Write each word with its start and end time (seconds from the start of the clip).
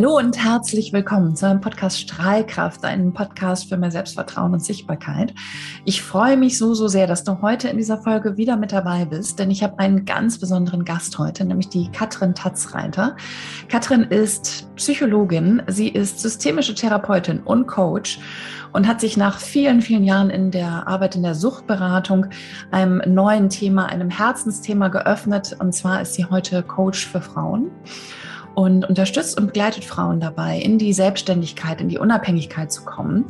Hallo 0.00 0.16
und 0.16 0.42
herzlich 0.42 0.94
willkommen 0.94 1.36
zu 1.36 1.46
einem 1.46 1.60
Podcast 1.60 2.00
Strahlkraft, 2.00 2.86
einem 2.86 3.12
Podcast 3.12 3.68
für 3.68 3.76
mehr 3.76 3.90
Selbstvertrauen 3.90 4.54
und 4.54 4.64
Sichtbarkeit. 4.64 5.34
Ich 5.84 6.00
freue 6.00 6.38
mich 6.38 6.56
so, 6.56 6.72
so 6.72 6.88
sehr, 6.88 7.06
dass 7.06 7.22
du 7.22 7.42
heute 7.42 7.68
in 7.68 7.76
dieser 7.76 7.98
Folge 7.98 8.38
wieder 8.38 8.56
mit 8.56 8.72
dabei 8.72 9.04
bist, 9.04 9.38
denn 9.38 9.50
ich 9.50 9.62
habe 9.62 9.78
einen 9.78 10.06
ganz 10.06 10.38
besonderen 10.38 10.86
Gast 10.86 11.18
heute, 11.18 11.44
nämlich 11.44 11.68
die 11.68 11.90
Katrin 11.90 12.34
Tatzreiter. 12.34 13.14
Katrin 13.68 14.04
ist 14.04 14.74
Psychologin, 14.76 15.62
sie 15.66 15.90
ist 15.90 16.20
systemische 16.20 16.74
Therapeutin 16.74 17.40
und 17.40 17.66
Coach 17.66 18.20
und 18.72 18.88
hat 18.88 19.02
sich 19.02 19.18
nach 19.18 19.38
vielen, 19.38 19.82
vielen 19.82 20.04
Jahren 20.04 20.30
in 20.30 20.50
der 20.50 20.88
Arbeit 20.88 21.14
in 21.14 21.22
der 21.22 21.34
Suchtberatung 21.34 22.24
einem 22.70 23.02
neuen 23.04 23.50
Thema, 23.50 23.84
einem 23.84 24.08
Herzensthema 24.08 24.88
geöffnet. 24.88 25.56
Und 25.58 25.74
zwar 25.74 26.00
ist 26.00 26.14
sie 26.14 26.24
heute 26.24 26.62
Coach 26.62 27.06
für 27.06 27.20
Frauen 27.20 27.70
und 28.54 28.88
unterstützt 28.88 29.38
und 29.38 29.46
begleitet 29.46 29.84
Frauen 29.84 30.20
dabei, 30.20 30.58
in 30.58 30.78
die 30.78 30.92
Selbstständigkeit, 30.92 31.80
in 31.80 31.88
die 31.88 31.98
Unabhängigkeit 31.98 32.72
zu 32.72 32.84
kommen. 32.84 33.24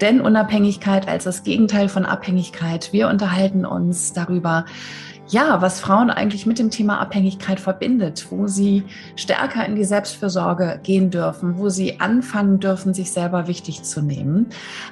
Denn 0.00 0.20
Unabhängigkeit 0.20 1.08
als 1.08 1.24
das 1.24 1.42
Gegenteil 1.42 1.88
von 1.88 2.06
Abhängigkeit. 2.06 2.92
Wir 2.92 3.08
unterhalten 3.08 3.64
uns 3.64 4.12
darüber, 4.12 4.64
ja, 5.30 5.62
was 5.62 5.80
Frauen 5.80 6.10
eigentlich 6.10 6.44
mit 6.44 6.58
dem 6.58 6.70
Thema 6.70 7.00
Abhängigkeit 7.00 7.60
verbindet, 7.60 8.26
wo 8.30 8.48
sie 8.48 8.82
stärker 9.14 9.64
in 9.64 9.76
die 9.76 9.84
Selbstfürsorge 9.84 10.80
gehen 10.82 11.10
dürfen, 11.10 11.56
wo 11.56 11.68
sie 11.68 12.00
anfangen 12.00 12.58
dürfen, 12.58 12.94
sich 12.94 13.12
selber 13.12 13.46
wichtig 13.46 13.84
zu 13.84 14.02
nehmen. 14.02 14.48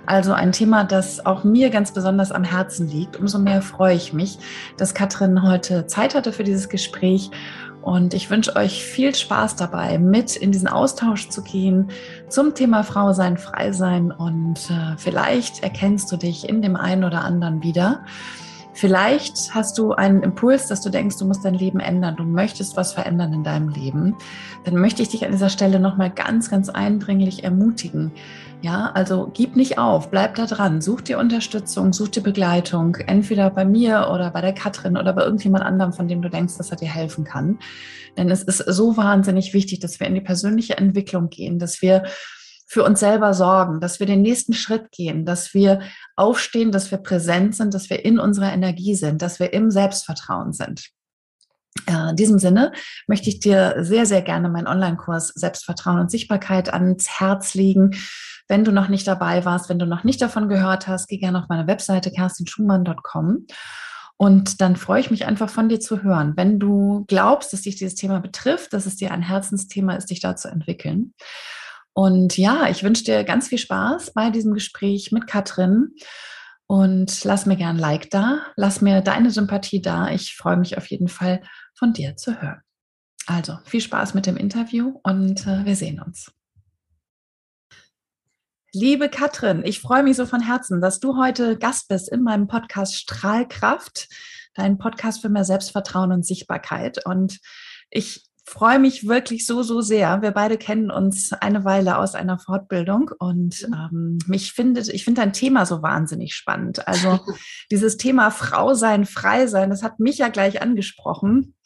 Also 0.06 0.32
ein 0.32 0.52
Thema, 0.52 0.84
das 0.84 1.26
auch 1.26 1.42
mir 1.42 1.70
ganz 1.70 1.92
besonders 1.92 2.30
am 2.30 2.44
Herzen 2.44 2.88
liegt. 2.88 3.16
Umso 3.16 3.38
mehr 3.38 3.62
freue 3.62 3.96
ich 3.96 4.12
mich, 4.12 4.38
dass 4.76 4.94
Katrin 4.94 5.42
heute 5.42 5.86
Zeit 5.86 6.14
hatte 6.14 6.32
für 6.32 6.44
dieses 6.44 6.68
Gespräch 6.68 7.30
und 7.88 8.12
ich 8.12 8.28
wünsche 8.28 8.54
euch 8.54 8.84
viel 8.84 9.14
Spaß 9.14 9.56
dabei, 9.56 9.96
mit 9.98 10.36
in 10.36 10.52
diesen 10.52 10.68
Austausch 10.68 11.30
zu 11.30 11.42
gehen 11.42 11.88
zum 12.28 12.54
Thema 12.54 12.84
Frau 12.84 13.14
sein, 13.14 13.38
frei 13.38 13.72
sein. 13.72 14.10
Und 14.10 14.70
äh, 14.70 14.98
vielleicht 14.98 15.62
erkennst 15.62 16.12
du 16.12 16.18
dich 16.18 16.46
in 16.46 16.60
dem 16.60 16.76
einen 16.76 17.02
oder 17.02 17.24
anderen 17.24 17.62
wieder. 17.62 18.04
Vielleicht 18.74 19.54
hast 19.54 19.78
du 19.78 19.94
einen 19.94 20.22
Impuls, 20.22 20.66
dass 20.66 20.82
du 20.82 20.90
denkst, 20.90 21.16
du 21.16 21.24
musst 21.24 21.46
dein 21.46 21.54
Leben 21.54 21.80
ändern, 21.80 22.16
du 22.16 22.24
möchtest 22.24 22.76
was 22.76 22.92
verändern 22.92 23.32
in 23.32 23.42
deinem 23.42 23.70
Leben. 23.70 24.16
Dann 24.64 24.76
möchte 24.76 25.00
ich 25.00 25.08
dich 25.08 25.24
an 25.24 25.32
dieser 25.32 25.48
Stelle 25.48 25.80
nochmal 25.80 26.10
ganz, 26.10 26.50
ganz 26.50 26.68
eindringlich 26.68 27.42
ermutigen, 27.42 28.12
ja, 28.60 28.90
also 28.92 29.30
gib 29.32 29.54
nicht 29.54 29.78
auf, 29.78 30.10
bleib 30.10 30.34
da 30.34 30.46
dran, 30.46 30.80
such 30.80 31.02
dir 31.02 31.18
Unterstützung, 31.18 31.92
such 31.92 32.08
dir 32.08 32.22
Begleitung, 32.22 32.96
entweder 32.96 33.50
bei 33.50 33.64
mir 33.64 34.10
oder 34.12 34.30
bei 34.30 34.40
der 34.40 34.52
Katrin 34.52 34.96
oder 34.96 35.12
bei 35.12 35.22
irgendjemand 35.22 35.64
anderem, 35.64 35.92
von 35.92 36.08
dem 36.08 36.22
du 36.22 36.28
denkst, 36.28 36.56
dass 36.56 36.70
er 36.70 36.76
dir 36.76 36.88
helfen 36.88 37.24
kann. 37.24 37.58
Denn 38.16 38.30
es 38.30 38.42
ist 38.42 38.58
so 38.58 38.96
wahnsinnig 38.96 39.54
wichtig, 39.54 39.78
dass 39.78 40.00
wir 40.00 40.08
in 40.08 40.14
die 40.14 40.20
persönliche 40.20 40.76
Entwicklung 40.76 41.28
gehen, 41.28 41.60
dass 41.60 41.82
wir 41.82 42.04
für 42.66 42.82
uns 42.82 43.00
selber 43.00 43.32
sorgen, 43.32 43.80
dass 43.80 44.00
wir 44.00 44.06
den 44.06 44.22
nächsten 44.22 44.52
Schritt 44.52 44.90
gehen, 44.90 45.24
dass 45.24 45.54
wir 45.54 45.80
aufstehen, 46.16 46.72
dass 46.72 46.90
wir 46.90 46.98
präsent 46.98 47.54
sind, 47.54 47.72
dass 47.72 47.88
wir 47.88 48.04
in 48.04 48.18
unserer 48.18 48.52
Energie 48.52 48.94
sind, 48.94 49.22
dass 49.22 49.38
wir 49.38 49.52
im 49.52 49.70
Selbstvertrauen 49.70 50.52
sind. 50.52 50.90
In 51.86 52.16
diesem 52.16 52.38
Sinne 52.38 52.72
möchte 53.06 53.30
ich 53.30 53.40
dir 53.40 53.76
sehr, 53.78 54.04
sehr 54.04 54.20
gerne 54.20 54.48
meinen 54.48 54.66
Online-Kurs 54.66 55.28
Selbstvertrauen 55.28 56.00
und 56.00 56.10
Sichtbarkeit 56.10 56.72
ans 56.72 57.08
Herz 57.20 57.54
legen. 57.54 57.92
Wenn 58.48 58.64
du 58.64 58.72
noch 58.72 58.88
nicht 58.88 59.06
dabei 59.06 59.44
warst, 59.44 59.68
wenn 59.68 59.78
du 59.78 59.86
noch 59.86 60.04
nicht 60.04 60.20
davon 60.20 60.48
gehört 60.48 60.88
hast, 60.88 61.06
geh 61.08 61.18
gerne 61.18 61.38
auf 61.38 61.48
meine 61.48 61.66
Webseite 61.66 62.10
kerstinschumann.com. 62.10 63.46
Und 64.16 64.60
dann 64.60 64.74
freue 64.74 65.00
ich 65.00 65.10
mich 65.12 65.26
einfach 65.26 65.48
von 65.48 65.68
dir 65.68 65.78
zu 65.78 66.02
hören. 66.02 66.32
Wenn 66.36 66.58
du 66.58 67.04
glaubst, 67.06 67.52
dass 67.52 67.62
dich 67.62 67.76
dieses 67.76 67.94
Thema 67.94 68.18
betrifft, 68.18 68.72
dass 68.72 68.86
es 68.86 68.96
dir 68.96 69.12
ein 69.12 69.22
Herzensthema 69.22 69.94
ist, 69.94 70.10
dich 70.10 70.20
da 70.20 70.34
zu 70.34 70.48
entwickeln. 70.48 71.14
Und 71.92 72.36
ja, 72.36 72.68
ich 72.68 72.82
wünsche 72.82 73.04
dir 73.04 73.22
ganz 73.24 73.48
viel 73.48 73.58
Spaß 73.58 74.12
bei 74.14 74.30
diesem 74.30 74.54
Gespräch 74.54 75.12
mit 75.12 75.26
Katrin. 75.26 75.94
Und 76.66 77.24
lass 77.24 77.46
mir 77.46 77.56
gern 77.56 77.76
ein 77.76 77.80
Like 77.80 78.10
da, 78.10 78.40
lass 78.56 78.80
mir 78.82 79.00
deine 79.00 79.30
Sympathie 79.30 79.80
da. 79.80 80.10
Ich 80.10 80.36
freue 80.36 80.56
mich 80.56 80.76
auf 80.76 80.86
jeden 80.86 81.08
Fall 81.08 81.40
von 81.74 81.92
dir 81.92 82.16
zu 82.16 82.42
hören. 82.42 82.60
Also 83.26 83.58
viel 83.64 83.80
Spaß 83.80 84.14
mit 84.14 84.26
dem 84.26 84.36
Interview 84.36 85.00
und 85.02 85.46
äh, 85.46 85.64
wir 85.64 85.76
sehen 85.76 86.00
uns. 86.00 86.30
Liebe 88.80 89.08
Katrin, 89.08 89.62
ich 89.64 89.80
freue 89.80 90.04
mich 90.04 90.16
so 90.16 90.24
von 90.24 90.40
Herzen, 90.40 90.80
dass 90.80 91.00
du 91.00 91.16
heute 91.16 91.58
Gast 91.58 91.88
bist 91.88 92.08
in 92.08 92.22
meinem 92.22 92.46
Podcast 92.46 92.94
Strahlkraft, 92.94 94.08
dein 94.54 94.78
Podcast 94.78 95.20
für 95.20 95.28
mehr 95.28 95.44
Selbstvertrauen 95.44 96.12
und 96.12 96.24
Sichtbarkeit. 96.24 97.04
Und 97.04 97.40
ich 97.90 98.22
freue 98.44 98.78
mich 98.78 99.08
wirklich 99.08 99.46
so, 99.46 99.64
so 99.64 99.80
sehr. 99.80 100.22
Wir 100.22 100.30
beide 100.30 100.58
kennen 100.58 100.92
uns 100.92 101.32
eine 101.32 101.64
Weile 101.64 101.98
aus 101.98 102.14
einer 102.14 102.38
Fortbildung 102.38 103.10
und 103.18 103.66
mhm. 103.66 103.74
ähm, 103.74 104.18
mich 104.28 104.52
findet, 104.52 104.88
ich 104.90 105.04
finde 105.04 105.22
dein 105.22 105.32
Thema 105.32 105.66
so 105.66 105.82
wahnsinnig 105.82 106.34
spannend. 106.34 106.86
Also 106.86 107.18
dieses 107.72 107.96
Thema 107.96 108.30
Frau 108.30 108.74
sein, 108.74 109.06
frei 109.06 109.48
sein, 109.48 109.70
das 109.70 109.82
hat 109.82 109.98
mich 109.98 110.18
ja 110.18 110.28
gleich 110.28 110.62
angesprochen. 110.62 111.56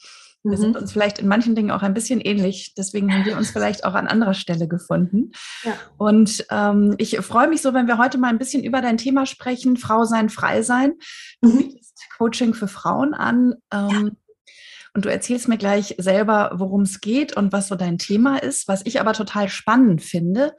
Wir 0.44 0.58
sind 0.58 0.70
mhm. 0.70 0.82
uns 0.82 0.92
vielleicht 0.92 1.20
in 1.20 1.28
manchen 1.28 1.54
Dingen 1.54 1.70
auch 1.70 1.82
ein 1.82 1.94
bisschen 1.94 2.20
ähnlich. 2.20 2.74
Deswegen 2.76 3.12
haben 3.12 3.24
wir 3.24 3.36
uns 3.36 3.50
vielleicht 3.52 3.84
auch 3.84 3.94
an 3.94 4.08
anderer 4.08 4.34
Stelle 4.34 4.66
gefunden. 4.66 5.30
Ja. 5.62 5.74
Und 5.98 6.44
ähm, 6.50 6.94
ich 6.98 7.18
freue 7.18 7.48
mich 7.48 7.62
so, 7.62 7.74
wenn 7.74 7.86
wir 7.86 7.98
heute 7.98 8.18
mal 8.18 8.28
ein 8.28 8.38
bisschen 8.38 8.64
über 8.64 8.80
dein 8.80 8.96
Thema 8.96 9.26
sprechen, 9.26 9.76
Frau 9.76 10.04
sein, 10.04 10.28
frei 10.28 10.62
sein. 10.62 10.94
Du 11.40 11.50
mhm. 11.50 11.58
bietest 11.58 12.02
Coaching 12.18 12.54
für 12.54 12.68
Frauen 12.68 13.14
an. 13.14 13.54
Ähm, 13.72 13.88
ja. 13.88 14.10
Und 14.94 15.04
du 15.06 15.10
erzählst 15.10 15.48
mir 15.48 15.58
gleich 15.58 15.94
selber, 15.98 16.52
worum 16.56 16.82
es 16.82 17.00
geht 17.00 17.36
und 17.36 17.52
was 17.52 17.68
so 17.68 17.76
dein 17.76 17.98
Thema 17.98 18.36
ist. 18.36 18.68
Was 18.68 18.82
ich 18.84 19.00
aber 19.00 19.14
total 19.14 19.48
spannend 19.48 20.02
finde, 20.02 20.54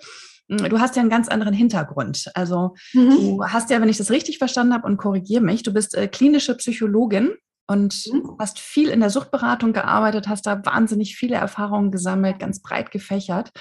hm, 0.50 0.70
du 0.70 0.80
hast 0.80 0.96
ja 0.96 1.02
einen 1.02 1.12
ganz 1.12 1.28
anderen 1.28 1.54
Hintergrund. 1.54 2.32
Also 2.34 2.74
mhm. 2.94 3.10
du 3.10 3.46
hast 3.46 3.70
ja, 3.70 3.82
wenn 3.82 3.90
ich 3.90 3.98
das 3.98 4.12
richtig 4.12 4.38
verstanden 4.38 4.74
habe 4.74 4.88
und 4.88 4.98
korrigiere 4.98 5.44
mich, 5.44 5.62
du 5.64 5.74
bist 5.74 5.96
äh, 5.96 6.08
klinische 6.08 6.56
Psychologin 6.56 7.34
und 7.68 8.04
mhm. 8.12 8.36
hast 8.40 8.60
viel 8.60 8.90
in 8.90 9.00
der 9.00 9.10
Suchtberatung 9.10 9.74
gearbeitet, 9.74 10.28
hast 10.28 10.46
da 10.46 10.66
wahnsinnig 10.66 11.16
viele 11.16 11.36
Erfahrungen 11.36 11.92
gesammelt, 11.92 12.40
ganz 12.40 12.62
breit 12.62 12.92
gefächert 12.92 13.52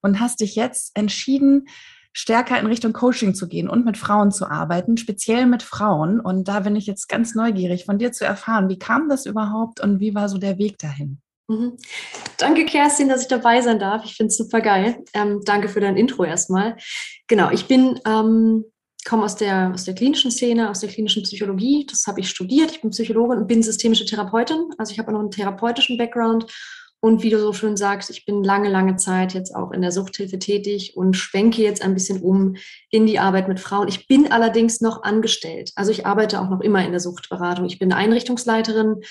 und 0.00 0.20
hast 0.20 0.40
dich 0.40 0.54
jetzt 0.54 0.96
entschieden, 0.96 1.66
stärker 2.12 2.58
in 2.58 2.66
Richtung 2.66 2.92
Coaching 2.92 3.34
zu 3.34 3.48
gehen 3.48 3.68
und 3.68 3.84
mit 3.84 3.98
Frauen 3.98 4.30
zu 4.30 4.48
arbeiten, 4.48 4.96
speziell 4.96 5.46
mit 5.46 5.62
Frauen. 5.62 6.20
Und 6.20 6.48
da 6.48 6.60
bin 6.60 6.76
ich 6.76 6.86
jetzt 6.86 7.08
ganz 7.08 7.34
neugierig, 7.34 7.84
von 7.84 7.98
dir 7.98 8.12
zu 8.12 8.24
erfahren, 8.24 8.68
wie 8.68 8.78
kam 8.78 9.08
das 9.08 9.26
überhaupt 9.26 9.80
und 9.80 10.00
wie 10.00 10.14
war 10.14 10.28
so 10.28 10.38
der 10.38 10.58
Weg 10.58 10.78
dahin? 10.78 11.20
Mhm. 11.48 11.76
Danke, 12.38 12.64
Kerstin, 12.64 13.08
dass 13.08 13.22
ich 13.22 13.28
dabei 13.28 13.60
sein 13.60 13.78
darf. 13.78 14.04
Ich 14.04 14.16
finde 14.16 14.28
es 14.28 14.36
super 14.38 14.60
geil. 14.60 15.04
Ähm, 15.12 15.40
danke 15.44 15.68
für 15.68 15.80
dein 15.80 15.96
Intro 15.96 16.24
erstmal. 16.24 16.76
Genau, 17.26 17.50
ich 17.50 17.66
bin 17.66 18.00
ähm, 18.06 18.64
komme 19.04 19.24
aus 19.24 19.36
der, 19.36 19.72
aus 19.74 19.84
der 19.84 19.94
klinischen 19.94 20.30
Szene, 20.30 20.70
aus 20.70 20.80
der 20.80 20.88
klinischen 20.88 21.22
Psychologie. 21.22 21.86
Das 21.88 22.06
habe 22.06 22.20
ich 22.20 22.28
studiert. 22.28 22.70
Ich 22.70 22.80
bin 22.80 22.90
Psychologin 22.90 23.38
und 23.38 23.46
bin 23.46 23.62
systemische 23.62 24.06
Therapeutin. 24.06 24.70
Also 24.78 24.92
ich 24.92 24.98
habe 24.98 25.08
auch 25.08 25.12
noch 25.12 25.20
einen 25.20 25.30
therapeutischen 25.30 25.98
Background. 25.98 26.46
Und 27.00 27.22
wie 27.22 27.28
du 27.28 27.38
so 27.38 27.52
schön 27.52 27.76
sagst, 27.76 28.08
ich 28.08 28.24
bin 28.24 28.42
lange, 28.42 28.70
lange 28.70 28.96
Zeit 28.96 29.34
jetzt 29.34 29.54
auch 29.54 29.72
in 29.72 29.82
der 29.82 29.92
Suchthilfe 29.92 30.38
tätig 30.38 30.96
und 30.96 31.14
schwenke 31.14 31.60
jetzt 31.60 31.82
ein 31.82 31.92
bisschen 31.92 32.22
um 32.22 32.56
in 32.88 33.04
die 33.04 33.18
Arbeit 33.18 33.46
mit 33.46 33.60
Frauen. 33.60 33.88
Ich 33.88 34.06
bin 34.06 34.32
allerdings 34.32 34.80
noch 34.80 35.02
angestellt. 35.02 35.70
Also 35.74 35.90
ich 35.90 36.06
arbeite 36.06 36.40
auch 36.40 36.48
noch 36.48 36.62
immer 36.62 36.82
in 36.82 36.92
der 36.92 37.00
Suchtberatung. 37.00 37.66
Ich 37.66 37.78
bin 37.78 37.92
Einrichtungsleiterin 37.92 39.02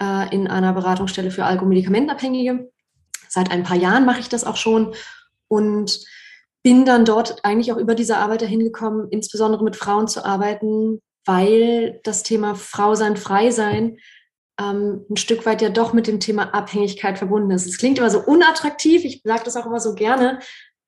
äh, 0.00 0.32
in 0.32 0.46
einer 0.46 0.72
Beratungsstelle 0.72 1.32
für 1.32 1.44
Alkomedikamentenabhängige. 1.44 2.70
Seit 3.28 3.50
ein 3.50 3.64
paar 3.64 3.76
Jahren 3.76 4.06
mache 4.06 4.20
ich 4.20 4.28
das 4.28 4.44
auch 4.44 4.56
schon. 4.56 4.94
Und 5.48 5.98
bin 6.62 6.84
dann 6.84 7.04
dort 7.04 7.44
eigentlich 7.44 7.72
auch 7.72 7.76
über 7.76 7.94
diese 7.94 8.16
Arbeit 8.18 8.42
dahin 8.42 8.60
gekommen, 8.60 9.08
insbesondere 9.10 9.64
mit 9.64 9.76
Frauen 9.76 10.08
zu 10.08 10.24
arbeiten, 10.24 11.00
weil 11.24 12.00
das 12.04 12.22
Thema 12.22 12.54
Frau 12.54 12.94
sein, 12.94 13.16
frei 13.16 13.50
sein 13.50 13.98
ähm, 14.60 15.04
ein 15.10 15.16
Stück 15.16 15.46
weit 15.46 15.62
ja 15.62 15.68
doch 15.68 15.92
mit 15.92 16.06
dem 16.06 16.20
Thema 16.20 16.54
Abhängigkeit 16.54 17.18
verbunden 17.18 17.50
ist. 17.50 17.66
Es 17.66 17.78
klingt 17.78 17.98
immer 17.98 18.10
so 18.10 18.20
unattraktiv, 18.20 19.04
ich 19.04 19.22
sage 19.24 19.42
das 19.44 19.56
auch 19.56 19.66
immer 19.66 19.80
so 19.80 19.94
gerne, 19.94 20.40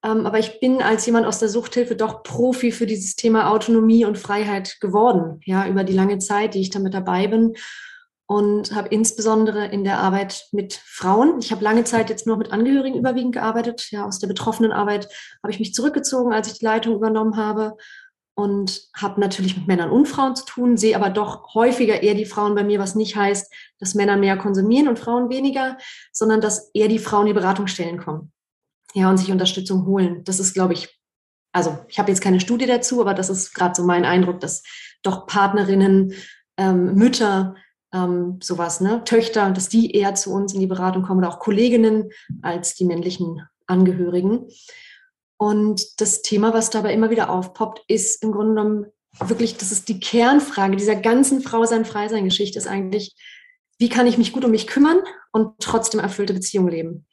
ähm, 0.05 0.27
aber 0.27 0.39
ich 0.39 0.61
bin 0.61 0.83
als 0.83 1.07
jemand 1.07 1.27
aus 1.27 1.39
der 1.39 1.49
Suchthilfe 1.49 1.97
doch 1.97 2.23
Profi 2.23 2.73
für 2.73 2.87
dieses 2.87 3.17
Thema 3.17 3.51
Autonomie 3.51 4.05
und 4.05 4.19
Freiheit 4.19 4.79
geworden, 4.81 5.41
ja, 5.45 5.67
über 5.67 5.85
die 5.85 5.95
lange 5.95 6.19
Zeit, 6.19 6.55
die 6.55 6.61
ich 6.61 6.71
damit 6.71 6.95
dabei 6.95 7.27
bin 7.27 7.55
und 8.35 8.75
habe 8.75 8.89
insbesondere 8.89 9.67
in 9.67 9.85
der 9.85 10.01
Arbeit 10.01 10.49
mit 10.51 10.75
Frauen, 10.75 11.39
ich 11.39 11.53
habe 11.53 11.63
lange 11.63 11.85
Zeit 11.85 12.11
jetzt 12.11 12.27
nur 12.27 12.37
mit 12.37 12.51
Angehörigen 12.51 12.99
überwiegend 12.99 13.33
gearbeitet, 13.33 13.93
ja, 13.93 14.05
aus 14.05 14.19
der 14.19 14.27
betroffenen 14.27 14.73
Arbeit 14.73 15.09
habe 15.41 15.53
ich 15.53 15.61
mich 15.61 15.73
zurückgezogen, 15.73 16.33
als 16.33 16.49
ich 16.49 16.59
die 16.59 16.65
Leitung 16.65 16.97
übernommen 16.97 17.37
habe 17.37 17.77
und 18.35 18.89
habe 18.93 19.21
natürlich 19.21 19.57
mit 19.57 19.69
Männern 19.69 19.93
und 19.93 20.09
Frauen 20.09 20.35
zu 20.35 20.45
tun, 20.47 20.77
sehe 20.77 20.97
aber 20.97 21.11
doch 21.11 21.55
häufiger 21.55 22.03
eher 22.03 22.17
die 22.17 22.25
Frauen 22.25 22.57
bei 22.57 22.65
mir, 22.65 22.81
was 22.81 22.97
nicht 22.97 23.15
heißt, 23.15 23.55
dass 23.79 23.95
Männer 23.95 24.17
mehr 24.17 24.37
konsumieren 24.37 24.89
und 24.89 24.99
Frauen 24.99 25.31
weniger, 25.31 25.79
sondern 26.11 26.41
dass 26.41 26.73
eher 26.75 26.89
die 26.89 26.99
Frauen 26.99 27.27
die 27.27 27.35
Beratungsstellen 27.35 27.99
kommen. 27.99 28.33
Ja, 28.95 29.11
und 29.11 29.19
sich 29.19 29.31
Unterstützung 29.31 29.87
holen. 29.87 30.25
Das 30.25 30.41
ist, 30.41 30.55
glaube 30.55 30.73
ich, 30.73 31.01
also 31.53 31.79
ich 31.87 32.01
habe 32.01 32.11
jetzt 32.11 32.21
keine 32.21 32.41
Studie 32.41 32.67
dazu, 32.67 33.01
aber 33.01 33.15
das 33.15 33.31
ist 33.31 33.55
gerade 33.55 33.77
so 33.77 33.85
mein 33.85 34.05
Eindruck, 34.05 34.41
dass 34.41 34.65
doch 35.05 35.29
Partnerinnen, 35.29 36.15
ähm, 36.57 36.97
Mütter, 36.97 37.55
ähm, 37.95 38.41
sowas, 38.43 38.81
ne, 38.81 39.03
Töchter, 39.05 39.51
dass 39.51 39.69
die 39.69 39.93
eher 39.93 40.15
zu 40.15 40.33
uns 40.33 40.53
in 40.53 40.61
die 40.61 40.67
Beratung 40.67 41.05
kommen 41.05 41.21
oder 41.21 41.29
auch 41.29 41.39
Kolleginnen 41.39 42.11
als 42.43 42.75
die 42.75 42.85
männlichen 42.85 43.41
Angehörigen. 43.67 44.49
Und 45.37 46.01
das 46.01 46.23
Thema, 46.23 46.53
was 46.53 46.71
dabei 46.71 46.93
immer 46.93 47.11
wieder 47.11 47.31
aufpoppt, 47.31 47.85
ist 47.87 48.23
im 48.23 48.33
Grunde 48.33 48.55
genommen 48.55 48.87
wirklich, 49.25 49.57
das 49.57 49.71
ist 49.71 49.89
die 49.89 50.01
Kernfrage 50.01 50.77
dieser 50.77 50.97
ganzen 50.97 51.41
Frau 51.41 51.65
sein 51.65 51.85
Frei 51.85 52.09
sein 52.09 52.25
Geschichte, 52.25 52.59
ist 52.59 52.67
eigentlich, 52.67 53.15
wie 53.79 53.89
kann 53.89 54.07
ich 54.07 54.19
mich 54.19 54.33
gut 54.33 54.45
um 54.45 54.51
mich 54.51 54.67
kümmern 54.67 54.99
und 55.33 55.61
trotzdem 55.61 56.01
erfüllte 56.01 56.35
Beziehungen 56.35 56.69
leben? 56.69 57.07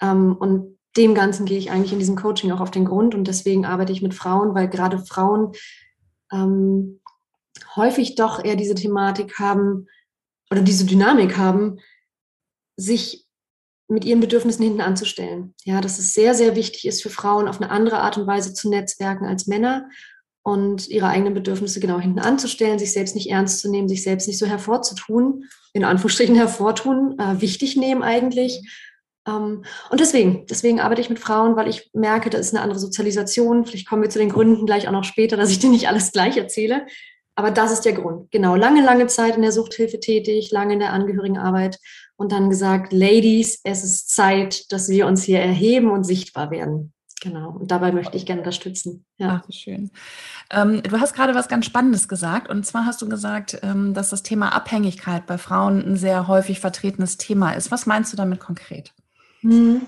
Ähm, 0.00 0.36
und 0.36 0.78
dem 0.96 1.14
Ganzen 1.14 1.46
gehe 1.46 1.58
ich 1.58 1.70
eigentlich 1.70 1.92
in 1.92 1.98
diesem 1.98 2.16
Coaching 2.16 2.50
auch 2.50 2.60
auf 2.60 2.70
den 2.70 2.84
Grund 2.84 3.14
und 3.14 3.26
deswegen 3.28 3.64
arbeite 3.64 3.92
ich 3.92 4.02
mit 4.02 4.14
Frauen, 4.14 4.54
weil 4.54 4.68
gerade 4.68 4.98
Frauen 4.98 5.52
ähm, 6.32 7.00
häufig 7.76 8.14
doch 8.16 8.44
eher 8.44 8.56
diese 8.56 8.74
Thematik 8.74 9.38
haben 9.38 9.86
oder 10.54 10.62
diese 10.62 10.86
Dynamik 10.86 11.36
haben, 11.36 11.78
sich 12.76 13.26
mit 13.88 14.04
ihren 14.04 14.20
Bedürfnissen 14.20 14.64
hinten 14.64 14.80
anzustellen. 14.80 15.54
Ja, 15.64 15.80
dass 15.80 15.98
es 15.98 16.14
sehr, 16.14 16.34
sehr 16.34 16.56
wichtig 16.56 16.86
ist 16.86 17.02
für 17.02 17.10
Frauen, 17.10 17.48
auf 17.48 17.60
eine 17.60 17.70
andere 17.70 17.98
Art 17.98 18.16
und 18.16 18.26
Weise 18.26 18.54
zu 18.54 18.70
netzwerken 18.70 19.26
als 19.26 19.46
Männer 19.46 19.88
und 20.42 20.88
ihre 20.88 21.08
eigenen 21.08 21.34
Bedürfnisse 21.34 21.80
genau 21.80 22.00
hinten 22.00 22.18
anzustellen, 22.18 22.78
sich 22.78 22.92
selbst 22.92 23.14
nicht 23.14 23.30
ernst 23.30 23.60
zu 23.60 23.70
nehmen, 23.70 23.88
sich 23.88 24.02
selbst 24.02 24.26
nicht 24.26 24.38
so 24.38 24.46
hervorzutun, 24.46 25.44
in 25.72 25.84
Anführungsstrichen 25.84 26.34
hervortun, 26.34 27.18
äh, 27.18 27.40
wichtig 27.40 27.76
nehmen 27.76 28.02
eigentlich. 28.02 28.62
Ähm, 29.26 29.64
und 29.90 30.00
deswegen, 30.00 30.46
deswegen 30.46 30.80
arbeite 30.80 31.00
ich 31.00 31.08
mit 31.08 31.18
Frauen, 31.18 31.56
weil 31.56 31.68
ich 31.68 31.90
merke, 31.94 32.30
da 32.30 32.38
ist 32.38 32.54
eine 32.54 32.62
andere 32.62 32.78
Sozialisation. 32.78 33.64
Vielleicht 33.64 33.88
kommen 33.88 34.02
wir 34.02 34.10
zu 34.10 34.18
den 34.18 34.28
Gründen 34.28 34.66
gleich 34.66 34.86
auch 34.86 34.92
noch 34.92 35.04
später, 35.04 35.36
dass 35.36 35.50
ich 35.50 35.58
dir 35.58 35.70
nicht 35.70 35.88
alles 35.88 36.12
gleich 36.12 36.36
erzähle. 36.36 36.86
Aber 37.36 37.50
das 37.50 37.72
ist 37.72 37.84
der 37.84 37.94
Grund. 37.94 38.30
Genau, 38.30 38.54
lange, 38.54 38.82
lange 38.82 39.06
Zeit 39.08 39.36
in 39.36 39.42
der 39.42 39.52
Suchthilfe 39.52 39.98
tätig, 39.98 40.50
lange 40.52 40.74
in 40.74 40.80
der 40.80 40.92
Angehörigenarbeit 40.92 41.78
und 42.16 42.30
dann 42.30 42.48
gesagt, 42.48 42.92
Ladies, 42.92 43.60
es 43.64 43.82
ist 43.82 44.14
Zeit, 44.14 44.70
dass 44.72 44.88
wir 44.88 45.06
uns 45.06 45.24
hier 45.24 45.40
erheben 45.40 45.90
und 45.90 46.04
sichtbar 46.04 46.50
werden. 46.50 46.92
Genau, 47.20 47.50
und 47.50 47.70
dabei 47.70 47.90
möchte 47.90 48.16
ich 48.16 48.26
gerne 48.26 48.42
unterstützen. 48.42 49.06
Ja. 49.16 49.42
Ach, 49.42 49.50
schön. 49.50 49.90
Ähm, 50.50 50.82
du 50.82 51.00
hast 51.00 51.14
gerade 51.14 51.34
was 51.34 51.48
ganz 51.48 51.64
Spannendes 51.64 52.06
gesagt, 52.06 52.50
und 52.50 52.66
zwar 52.66 52.84
hast 52.84 53.00
du 53.00 53.08
gesagt, 53.08 53.58
ähm, 53.62 53.94
dass 53.94 54.10
das 54.10 54.22
Thema 54.22 54.50
Abhängigkeit 54.50 55.26
bei 55.26 55.38
Frauen 55.38 55.82
ein 55.82 55.96
sehr 55.96 56.28
häufig 56.28 56.60
vertretenes 56.60 57.16
Thema 57.16 57.52
ist. 57.52 57.70
Was 57.70 57.86
meinst 57.86 58.12
du 58.12 58.16
damit 58.18 58.40
konkret? 58.40 58.92
Hm. 59.40 59.86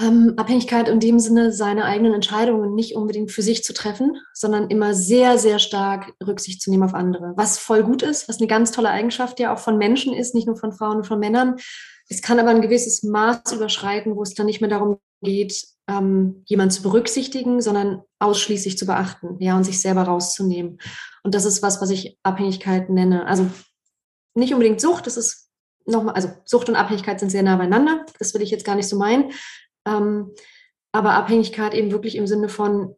Ähm, 0.00 0.34
Abhängigkeit 0.38 0.88
in 0.88 1.00
dem 1.00 1.18
Sinne, 1.18 1.52
seine 1.52 1.84
eigenen 1.84 2.14
Entscheidungen 2.14 2.74
nicht 2.74 2.96
unbedingt 2.96 3.30
für 3.30 3.42
sich 3.42 3.62
zu 3.62 3.74
treffen, 3.74 4.16
sondern 4.32 4.70
immer 4.70 4.94
sehr, 4.94 5.38
sehr 5.38 5.58
stark 5.58 6.14
Rücksicht 6.26 6.62
zu 6.62 6.70
nehmen 6.70 6.84
auf 6.84 6.94
andere. 6.94 7.34
Was 7.36 7.58
voll 7.58 7.82
gut 7.82 8.02
ist, 8.02 8.28
was 8.28 8.38
eine 8.38 8.46
ganz 8.46 8.72
tolle 8.72 8.88
Eigenschaft 8.88 9.38
ja 9.38 9.52
auch 9.52 9.58
von 9.58 9.76
Menschen 9.76 10.14
ist, 10.14 10.34
nicht 10.34 10.46
nur 10.46 10.56
von 10.56 10.72
Frauen 10.72 10.98
und 10.98 11.06
von 11.06 11.18
Männern. 11.18 11.56
Es 12.08 12.22
kann 12.22 12.38
aber 12.38 12.50
ein 12.50 12.62
gewisses 12.62 13.02
Maß 13.02 13.52
überschreiten, 13.52 14.16
wo 14.16 14.22
es 14.22 14.34
dann 14.34 14.46
nicht 14.46 14.62
mehr 14.62 14.70
darum 14.70 14.98
geht, 15.22 15.66
ähm, 15.88 16.42
jemanden 16.46 16.72
zu 16.72 16.82
berücksichtigen, 16.82 17.60
sondern 17.60 18.02
ausschließlich 18.18 18.78
zu 18.78 18.86
beachten, 18.86 19.36
ja, 19.40 19.56
und 19.56 19.64
sich 19.64 19.80
selber 19.80 20.04
rauszunehmen. 20.04 20.78
Und 21.22 21.34
das 21.34 21.44
ist 21.44 21.62
was, 21.62 21.80
was 21.80 21.90
ich 21.90 22.18
Abhängigkeit 22.22 22.88
nenne. 22.88 23.26
Also 23.26 23.48
nicht 24.34 24.52
unbedingt 24.54 24.80
Sucht, 24.80 25.06
das 25.06 25.16
ist 25.16 25.50
nochmal, 25.84 26.14
also 26.14 26.30
Sucht 26.44 26.68
und 26.68 26.76
Abhängigkeit 26.76 27.20
sind 27.20 27.30
sehr 27.30 27.42
nah 27.42 27.56
beieinander. 27.56 28.04
Das 28.18 28.34
will 28.34 28.42
ich 28.42 28.50
jetzt 28.50 28.64
gar 28.64 28.74
nicht 28.74 28.88
so 28.88 28.96
meinen. 28.96 29.32
Ähm, 29.86 30.30
aber 30.92 31.14
Abhängigkeit 31.14 31.74
eben 31.74 31.90
wirklich 31.90 32.16
im 32.16 32.26
Sinne 32.26 32.48
von 32.48 32.94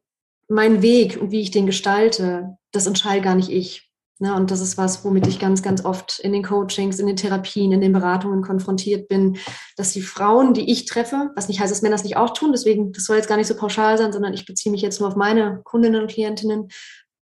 mein 0.49 0.83
Weg 0.83 1.19
und 1.21 1.31
wie 1.31 1.41
ich 1.41 1.51
den 1.51 1.67
gestalte, 1.67 2.57
das 2.73 2.87
entscheide 2.87 3.23
gar 3.23 3.35
nicht 3.35 3.51
ich. 3.51 3.91
Ne? 4.19 4.35
Und 4.35 4.51
das 4.51 4.61
ist 4.61 4.77
was, 4.77 5.05
womit 5.05 5.27
ich 5.27 5.39
ganz, 5.39 5.63
ganz 5.63 5.85
oft 5.85 6.21
in 6.21 6.33
den 6.33 6.43
Coachings, 6.43 6.99
in 6.99 7.07
den 7.07 7.17
Therapien, 7.17 7.73
in 7.73 7.81
den 7.81 7.93
Beratungen 7.93 8.43
konfrontiert 8.43 9.09
bin, 9.09 9.39
dass 9.77 9.93
die 9.93 10.03
Frauen, 10.03 10.55
die 10.55 10.71
ich 10.71 10.85
treffe, 10.87 11.31
was 11.35 11.49
nicht 11.49 11.61
heißt, 11.61 11.73
dass 11.73 11.83
Männer 11.83 11.95
das 11.95 12.05
nicht 12.05 12.17
auch 12.17 12.33
tun, 12.33 12.53
deswegen, 12.53 12.93
das 12.93 13.05
soll 13.05 13.17
jetzt 13.17 13.29
gar 13.29 13.37
nicht 13.37 13.47
so 13.49 13.57
pauschal 13.57 13.99
sein, 13.99 14.13
sondern 14.13 14.35
ich 14.35 14.47
beziehe 14.47 14.71
mich 14.71 14.83
jetzt 14.83 15.01
nur 15.01 15.09
auf 15.09 15.17
meine 15.17 15.61
Kundinnen 15.65 16.03
und 16.03 16.11
Klientinnen, 16.11 16.69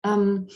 ähm, 0.05 0.49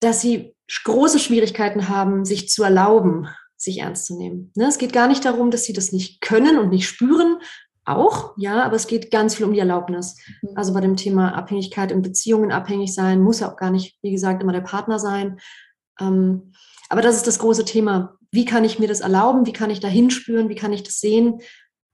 dass 0.00 0.20
sie 0.20 0.54
große 0.84 1.18
Schwierigkeiten 1.18 1.88
haben, 1.88 2.24
sich 2.24 2.48
zu 2.48 2.62
erlauben, 2.62 3.28
sich 3.56 3.78
ernst 3.78 4.06
zu 4.06 4.16
nehmen. 4.16 4.52
Ne? 4.54 4.66
Es 4.66 4.78
geht 4.78 4.92
gar 4.92 5.08
nicht 5.08 5.24
darum, 5.24 5.50
dass 5.50 5.64
sie 5.64 5.72
das 5.72 5.92
nicht 5.92 6.20
können 6.20 6.58
und 6.58 6.70
nicht 6.70 6.88
spüren, 6.88 7.38
auch, 7.84 8.34
ja, 8.36 8.62
aber 8.62 8.76
es 8.76 8.86
geht 8.86 9.10
ganz 9.10 9.34
viel 9.34 9.46
um 9.46 9.52
die 9.52 9.60
Erlaubnis. 9.60 10.16
Mhm. 10.42 10.50
Also 10.56 10.72
bei 10.72 10.80
dem 10.80 10.96
Thema 10.96 11.34
Abhängigkeit 11.34 11.92
in 11.92 12.02
Beziehungen 12.02 12.52
abhängig 12.52 12.94
sein, 12.94 13.20
muss 13.20 13.40
ja 13.40 13.50
auch 13.50 13.56
gar 13.56 13.70
nicht, 13.70 13.98
wie 14.02 14.10
gesagt, 14.10 14.42
immer 14.42 14.52
der 14.52 14.60
Partner 14.60 14.98
sein. 14.98 15.38
Ähm, 16.00 16.52
aber 16.88 17.02
das 17.02 17.16
ist 17.16 17.26
das 17.26 17.38
große 17.38 17.64
Thema. 17.64 18.16
Wie 18.30 18.44
kann 18.44 18.64
ich 18.64 18.78
mir 18.78 18.88
das 18.88 19.00
erlauben? 19.00 19.46
Wie 19.46 19.52
kann 19.52 19.70
ich 19.70 19.80
da 19.80 19.88
hinspüren? 19.88 20.48
Wie 20.48 20.54
kann 20.54 20.72
ich 20.72 20.82
das 20.82 21.00
sehen, 21.00 21.40